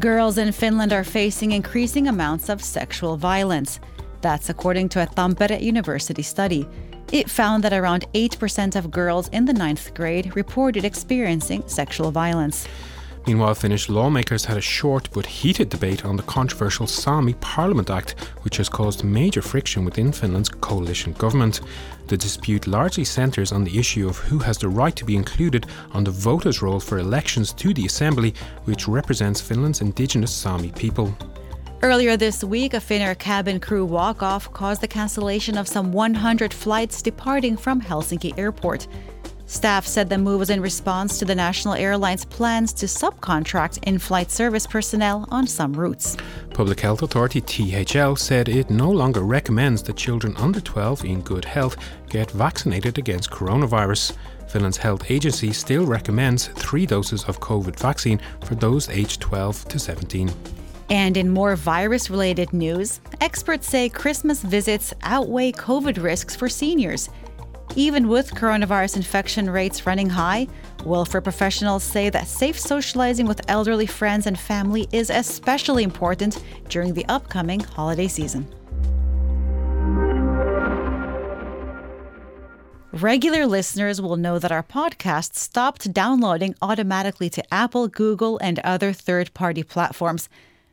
Girls 0.00 0.36
in 0.36 0.52
Finland 0.52 0.92
are 0.92 1.04
facing 1.04 1.52
increasing 1.52 2.08
amounts 2.08 2.50
of 2.50 2.62
sexual 2.62 3.16
violence. 3.16 3.80
That's 4.20 4.50
according 4.50 4.90
to 4.90 5.02
a 5.02 5.06
Tampere 5.06 5.62
University 5.62 6.22
study. 6.22 6.68
It 7.10 7.30
found 7.30 7.64
that 7.64 7.72
around 7.72 8.04
8% 8.12 8.76
of 8.76 8.90
girls 8.90 9.28
in 9.28 9.46
the 9.46 9.54
ninth 9.54 9.94
grade 9.94 10.36
reported 10.36 10.84
experiencing 10.84 11.62
sexual 11.66 12.10
violence. 12.10 12.68
Meanwhile, 13.26 13.54
Finnish 13.54 13.88
lawmakers 13.88 14.44
had 14.44 14.56
a 14.56 14.60
short 14.60 15.08
but 15.12 15.26
heated 15.26 15.68
debate 15.68 16.04
on 16.04 16.16
the 16.16 16.24
controversial 16.24 16.88
Sami 16.88 17.34
Parliament 17.34 17.88
Act, 17.88 18.18
which 18.42 18.56
has 18.56 18.68
caused 18.68 19.04
major 19.04 19.40
friction 19.40 19.84
within 19.84 20.10
Finland's 20.10 20.48
coalition 20.48 21.12
government. 21.12 21.60
The 22.08 22.16
dispute 22.16 22.66
largely 22.66 23.04
centres 23.04 23.52
on 23.52 23.62
the 23.62 23.78
issue 23.78 24.08
of 24.08 24.18
who 24.18 24.40
has 24.40 24.58
the 24.58 24.68
right 24.68 24.96
to 24.96 25.04
be 25.04 25.14
included 25.14 25.66
on 25.92 26.02
the 26.02 26.10
voters' 26.10 26.62
roll 26.62 26.80
for 26.80 26.98
elections 26.98 27.52
to 27.54 27.72
the 27.72 27.86
Assembly, 27.86 28.34
which 28.64 28.88
represents 28.88 29.40
Finland's 29.40 29.82
indigenous 29.82 30.32
Sami 30.32 30.72
people. 30.72 31.14
Earlier 31.84 32.16
this 32.16 32.44
week, 32.44 32.74
a 32.74 32.78
Finnair 32.78 33.18
cabin 33.18 33.58
crew 33.58 33.84
walk 33.84 34.22
off 34.22 34.52
caused 34.52 34.80
the 34.80 34.88
cancellation 34.88 35.56
of 35.56 35.66
some 35.66 35.90
100 35.90 36.54
flights 36.54 37.02
departing 37.02 37.56
from 37.56 37.80
Helsinki 37.80 38.36
Airport. 38.36 38.86
Staff 39.52 39.86
said 39.86 40.08
the 40.08 40.16
move 40.16 40.38
was 40.38 40.48
in 40.48 40.62
response 40.62 41.18
to 41.18 41.26
the 41.26 41.34
national 41.34 41.74
airline's 41.74 42.24
plans 42.24 42.72
to 42.72 42.86
subcontract 42.86 43.86
in 43.86 43.98
flight 43.98 44.30
service 44.30 44.66
personnel 44.66 45.28
on 45.30 45.46
some 45.46 45.74
routes. 45.74 46.16
Public 46.54 46.80
Health 46.80 47.02
Authority 47.02 47.42
THL 47.42 48.14
said 48.16 48.48
it 48.48 48.70
no 48.70 48.90
longer 48.90 49.20
recommends 49.20 49.82
that 49.82 49.98
children 49.98 50.34
under 50.38 50.58
12 50.58 51.04
in 51.04 51.20
good 51.20 51.44
health 51.44 51.76
get 52.08 52.30
vaccinated 52.30 52.96
against 52.96 53.30
coronavirus. 53.30 54.16
Finland's 54.48 54.78
health 54.78 55.10
agency 55.10 55.52
still 55.52 55.84
recommends 55.84 56.46
three 56.46 56.86
doses 56.86 57.22
of 57.24 57.38
COVID 57.40 57.78
vaccine 57.78 58.22
for 58.44 58.54
those 58.54 58.88
aged 58.88 59.20
12 59.20 59.66
to 59.66 59.78
17. 59.78 60.30
And 60.88 61.16
in 61.16 61.28
more 61.28 61.56
virus 61.56 62.08
related 62.08 62.54
news, 62.54 63.00
experts 63.20 63.68
say 63.68 63.90
Christmas 63.90 64.42
visits 64.42 64.94
outweigh 65.02 65.52
COVID 65.52 66.02
risks 66.02 66.34
for 66.34 66.48
seniors. 66.48 67.10
Even 67.74 68.08
with 68.08 68.34
coronavirus 68.34 68.96
infection 68.96 69.48
rates 69.48 69.86
running 69.86 70.10
high, 70.10 70.46
welfare 70.84 71.22
professionals 71.22 71.82
say 71.82 72.10
that 72.10 72.26
safe 72.26 72.60
socializing 72.60 73.26
with 73.26 73.40
elderly 73.48 73.86
friends 73.86 74.26
and 74.26 74.38
family 74.38 74.88
is 74.92 75.08
especially 75.08 75.82
important 75.82 76.42
during 76.68 76.92
the 76.92 77.06
upcoming 77.06 77.60
holiday 77.60 78.08
season. 78.08 78.46
Regular 82.92 83.46
listeners 83.46 84.02
will 84.02 84.18
know 84.18 84.38
that 84.38 84.52
our 84.52 84.62
podcast 84.62 85.34
stopped 85.34 85.94
downloading 85.94 86.54
automatically 86.60 87.30
to 87.30 87.54
Apple, 87.54 87.88
Google, 87.88 88.38
and 88.42 88.58
other 88.58 88.92
third 88.92 89.32
party 89.32 89.62
platforms. 89.62 90.28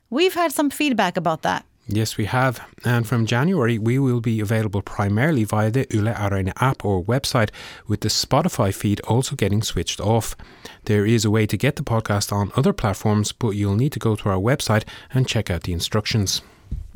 We've 0.09 0.33
had 0.33 0.51
some 0.51 0.69
feedback 0.69 1.15
about 1.15 1.43
that. 1.43 1.65
Yes, 1.91 2.17
we 2.17 2.25
have. 2.25 2.61
And 2.85 3.07
from 3.07 3.25
January, 3.25 3.79
we 3.79 3.97
will 3.97 4.21
be 4.21 4.39
available 4.39 4.83
primarily 4.83 5.43
via 5.43 5.71
the 5.71 5.87
Yle 5.89 6.13
Areena 6.13 6.53
app 6.61 6.85
or 6.85 7.03
website, 7.03 7.49
with 7.87 8.01
the 8.01 8.09
Spotify 8.09 8.71
feed 8.71 9.01
also 9.01 9.35
getting 9.35 9.63
switched 9.63 9.99
off. 9.99 10.35
There 10.85 11.03
is 11.03 11.25
a 11.25 11.31
way 11.31 11.47
to 11.47 11.57
get 11.57 11.77
the 11.77 11.83
podcast 11.83 12.31
on 12.31 12.51
other 12.55 12.73
platforms, 12.73 13.31
but 13.31 13.51
you'll 13.51 13.75
need 13.75 13.91
to 13.93 13.99
go 13.99 14.15
to 14.15 14.29
our 14.29 14.37
website 14.37 14.83
and 15.11 15.27
check 15.27 15.49
out 15.49 15.63
the 15.63 15.73
instructions. 15.73 16.43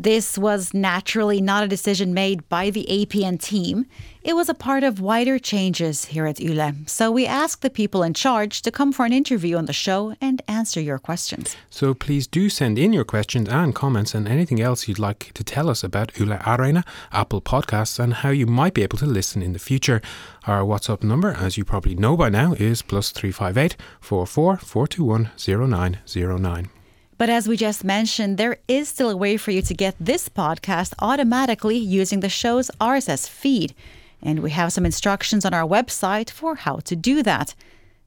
This 0.03 0.37
was 0.37 0.73
naturally 0.73 1.39
not 1.39 1.63
a 1.63 1.67
decision 1.67 2.13
made 2.13 2.49
by 2.49 2.71
the 2.71 2.85
APN 2.89 3.39
team. 3.39 3.85
It 4.21 4.35
was 4.35 4.49
a 4.49 4.53
part 4.53 4.83
of 4.83 4.99
wider 4.99 5.39
changes 5.39 6.05
here 6.05 6.25
at 6.25 6.41
Yle. 6.41 6.73
So 6.87 7.09
we 7.09 7.25
asked 7.25 7.61
the 7.61 7.69
people 7.69 8.03
in 8.03 8.13
charge 8.13 8.63
to 8.63 8.71
come 8.71 8.91
for 8.91 9.05
an 9.05 9.13
interview 9.13 9.55
on 9.55 9.65
the 9.65 9.71
show 9.71 10.15
and 10.19 10.41
answer 10.47 10.81
your 10.81 10.99
questions. 10.99 11.55
So 11.69 11.93
please 11.93 12.27
do 12.27 12.49
send 12.49 12.77
in 12.77 12.91
your 12.91 13.05
questions 13.05 13.47
and 13.47 13.73
comments 13.73 14.13
and 14.13 14.27
anything 14.27 14.59
else 14.59 14.89
you'd 14.89 14.99
like 14.99 15.31
to 15.35 15.43
tell 15.43 15.69
us 15.69 15.85
about 15.85 16.19
Yle 16.19 16.37
Areena, 16.39 16.83
Apple 17.13 17.41
Podcasts, 17.41 17.97
and 17.97 18.15
how 18.15 18.29
you 18.29 18.45
might 18.45 18.73
be 18.73 18.83
able 18.83 18.97
to 18.97 19.05
listen 19.05 19.41
in 19.41 19.53
the 19.53 19.59
future. 19.59 20.01
Our 20.47 20.63
WhatsApp 20.63 21.03
number, 21.03 21.31
as 21.31 21.55
you 21.57 21.63
probably 21.63 21.95
know 21.95 22.17
by 22.17 22.27
now, 22.27 22.53
is 22.53 22.81
plus 22.81 23.11
358 23.11 23.77
44 24.01 24.57
421 24.57 25.31
0909. 25.37 26.69
But 27.17 27.29
as 27.29 27.47
we 27.47 27.57
just 27.57 27.83
mentioned, 27.83 28.37
there 28.37 28.57
is 28.67 28.89
still 28.89 29.09
a 29.09 29.17
way 29.17 29.37
for 29.37 29.51
you 29.51 29.61
to 29.61 29.73
get 29.73 29.95
this 29.99 30.29
podcast 30.29 30.93
automatically 30.99 31.77
using 31.77 32.19
the 32.19 32.29
show's 32.29 32.71
RSS 32.81 33.29
feed. 33.29 33.73
And 34.21 34.39
we 34.39 34.51
have 34.51 34.73
some 34.73 34.85
instructions 34.85 35.45
on 35.45 35.53
our 35.53 35.67
website 35.67 36.29
for 36.29 36.55
how 36.55 36.77
to 36.77 36.95
do 36.95 37.23
that. 37.23 37.55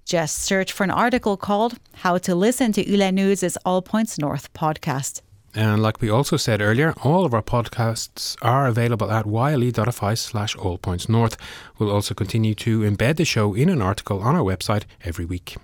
Just 0.04 0.38
search 0.38 0.72
for 0.72 0.84
an 0.84 0.90
article 0.90 1.36
called 1.36 1.78
How 1.94 2.18
to 2.18 2.34
Listen 2.34 2.72
to 2.72 2.88
Yle 2.88 3.10
News' 3.12 3.56
All 3.64 3.82
Points 3.82 4.18
North 4.18 4.52
podcast. 4.54 5.20
And 5.54 5.82
like 5.82 6.02
we 6.02 6.10
also 6.10 6.36
said 6.36 6.60
earlier, 6.60 6.92
all 7.02 7.24
of 7.24 7.32
our 7.32 7.42
podcasts 7.42 8.36
are 8.42 8.66
available 8.66 9.10
at 9.10 9.26
yle.fi 9.26 10.14
slash 10.14 10.54
allpointsnorth. 10.56 11.36
We'll 11.78 11.90
also 11.90 12.14
continue 12.14 12.54
to 12.56 12.80
embed 12.80 13.16
the 13.16 13.24
show 13.24 13.54
in 13.54 13.70
an 13.70 13.80
article 13.80 14.20
on 14.20 14.36
our 14.36 14.42
website 14.42 14.82
every 15.02 15.24
week. 15.24 15.56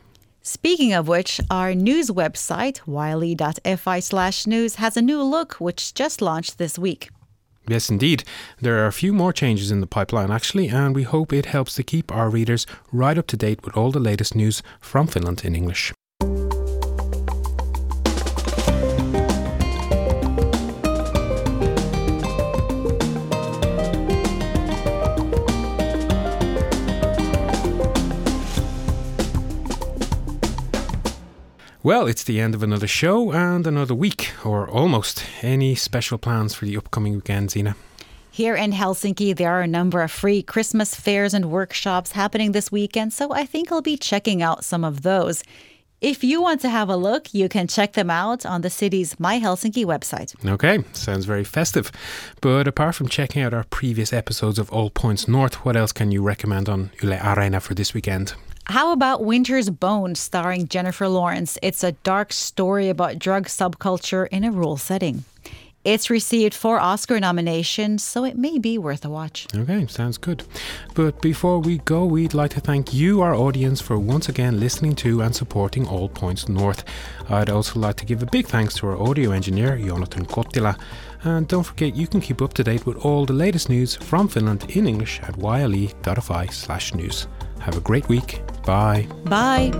Speaking 0.42 0.92
of 0.92 1.06
which, 1.06 1.40
our 1.50 1.72
news 1.72 2.10
website, 2.10 2.80
yle.fi 2.86 4.00
slash 4.00 4.44
news, 4.44 4.74
has 4.74 4.96
a 4.96 5.02
new 5.02 5.22
look 5.22 5.54
which 5.54 5.94
just 5.94 6.20
launched 6.20 6.58
this 6.58 6.76
week. 6.76 7.10
Yes, 7.68 7.88
indeed. 7.88 8.24
There 8.60 8.82
are 8.82 8.88
a 8.88 8.92
few 8.92 9.12
more 9.12 9.32
changes 9.32 9.70
in 9.70 9.80
the 9.80 9.86
pipeline, 9.86 10.32
actually, 10.32 10.68
and 10.68 10.96
we 10.96 11.04
hope 11.04 11.32
it 11.32 11.46
helps 11.46 11.74
to 11.76 11.84
keep 11.84 12.10
our 12.10 12.28
readers 12.28 12.66
right 12.90 13.16
up 13.16 13.28
to 13.28 13.36
date 13.36 13.64
with 13.64 13.76
all 13.76 13.92
the 13.92 14.00
latest 14.00 14.34
news 14.34 14.64
from 14.80 15.06
Finland 15.06 15.44
in 15.44 15.54
English. 15.54 15.92
Well, 31.84 32.06
it's 32.06 32.22
the 32.22 32.40
end 32.40 32.54
of 32.54 32.62
another 32.62 32.86
show 32.86 33.32
and 33.32 33.66
another 33.66 33.94
week, 33.94 34.30
or 34.44 34.68
almost. 34.68 35.24
Any 35.42 35.74
special 35.74 36.16
plans 36.16 36.54
for 36.54 36.64
the 36.64 36.76
upcoming 36.76 37.14
weekend, 37.16 37.50
Zena? 37.50 37.74
Here 38.30 38.54
in 38.54 38.70
Helsinki, 38.70 39.36
there 39.36 39.50
are 39.50 39.62
a 39.62 39.66
number 39.66 40.00
of 40.00 40.12
free 40.12 40.44
Christmas 40.44 40.94
fairs 40.94 41.34
and 41.34 41.50
workshops 41.50 42.12
happening 42.12 42.52
this 42.52 42.70
weekend, 42.70 43.12
so 43.12 43.32
I 43.32 43.44
think 43.44 43.72
I'll 43.72 43.82
be 43.82 43.96
checking 43.96 44.42
out 44.42 44.64
some 44.64 44.84
of 44.84 45.02
those. 45.02 45.42
If 46.00 46.22
you 46.22 46.40
want 46.40 46.60
to 46.60 46.68
have 46.68 46.88
a 46.88 46.96
look, 46.96 47.34
you 47.34 47.48
can 47.48 47.66
check 47.66 47.94
them 47.94 48.10
out 48.10 48.46
on 48.46 48.60
the 48.60 48.70
city's 48.70 49.18
My 49.18 49.40
Helsinki 49.40 49.84
website. 49.84 50.36
Okay, 50.48 50.84
sounds 50.92 51.24
very 51.24 51.44
festive. 51.44 51.90
But 52.40 52.68
apart 52.68 52.94
from 52.94 53.08
checking 53.08 53.42
out 53.42 53.52
our 53.52 53.64
previous 53.64 54.12
episodes 54.12 54.60
of 54.60 54.70
All 54.70 54.90
Points 54.90 55.26
North, 55.26 55.64
what 55.64 55.76
else 55.76 55.90
can 55.90 56.12
you 56.12 56.22
recommend 56.22 56.68
on 56.68 56.92
Yle 57.02 57.18
Areena 57.18 57.60
for 57.60 57.74
this 57.74 57.92
weekend? 57.92 58.34
How 58.66 58.92
about 58.92 59.24
Winter's 59.24 59.70
Bone, 59.70 60.14
starring 60.14 60.68
Jennifer 60.68 61.08
Lawrence? 61.08 61.58
It's 61.62 61.82
a 61.82 61.92
dark 61.92 62.32
story 62.32 62.88
about 62.88 63.18
drug 63.18 63.46
subculture 63.46 64.28
in 64.28 64.44
a 64.44 64.52
rural 64.52 64.76
setting. 64.76 65.24
It's 65.84 66.08
received 66.08 66.54
four 66.54 66.78
Oscar 66.78 67.18
nominations, 67.18 68.04
so 68.04 68.24
it 68.24 68.38
may 68.38 68.58
be 68.58 68.78
worth 68.78 69.04
a 69.04 69.10
watch. 69.10 69.48
Okay, 69.52 69.84
sounds 69.88 70.16
good. 70.16 70.44
But 70.94 71.20
before 71.20 71.58
we 71.58 71.78
go, 71.78 72.04
we'd 72.04 72.34
like 72.34 72.52
to 72.52 72.60
thank 72.60 72.94
you, 72.94 73.20
our 73.20 73.34
audience, 73.34 73.80
for 73.80 73.98
once 73.98 74.28
again 74.28 74.60
listening 74.60 74.94
to 74.96 75.22
and 75.22 75.34
supporting 75.34 75.88
All 75.88 76.08
Points 76.08 76.48
North. 76.48 76.84
I'd 77.28 77.50
also 77.50 77.80
like 77.80 77.96
to 77.96 78.06
give 78.06 78.22
a 78.22 78.26
big 78.26 78.46
thanks 78.46 78.74
to 78.76 78.86
our 78.86 78.96
audio 78.96 79.32
engineer, 79.32 79.76
Joonatan 79.76 80.28
Kotila. 80.28 80.78
And 81.24 81.48
don't 81.48 81.64
forget, 81.64 81.96
you 81.96 82.06
can 82.06 82.20
keep 82.20 82.40
up 82.40 82.54
to 82.54 82.62
date 82.62 82.86
with 82.86 82.98
all 82.98 83.26
the 83.26 83.32
latest 83.32 83.68
news 83.68 83.96
from 83.96 84.28
Finland 84.28 84.70
in 84.70 84.86
English 84.86 85.20
at 85.24 85.36
yle.fi 85.36 86.46
slash 86.46 86.94
news. 86.94 87.26
Have 87.58 87.76
a 87.76 87.80
great 87.80 88.08
week. 88.08 88.40
Bye. 88.64 89.06
Bye. 89.24 89.70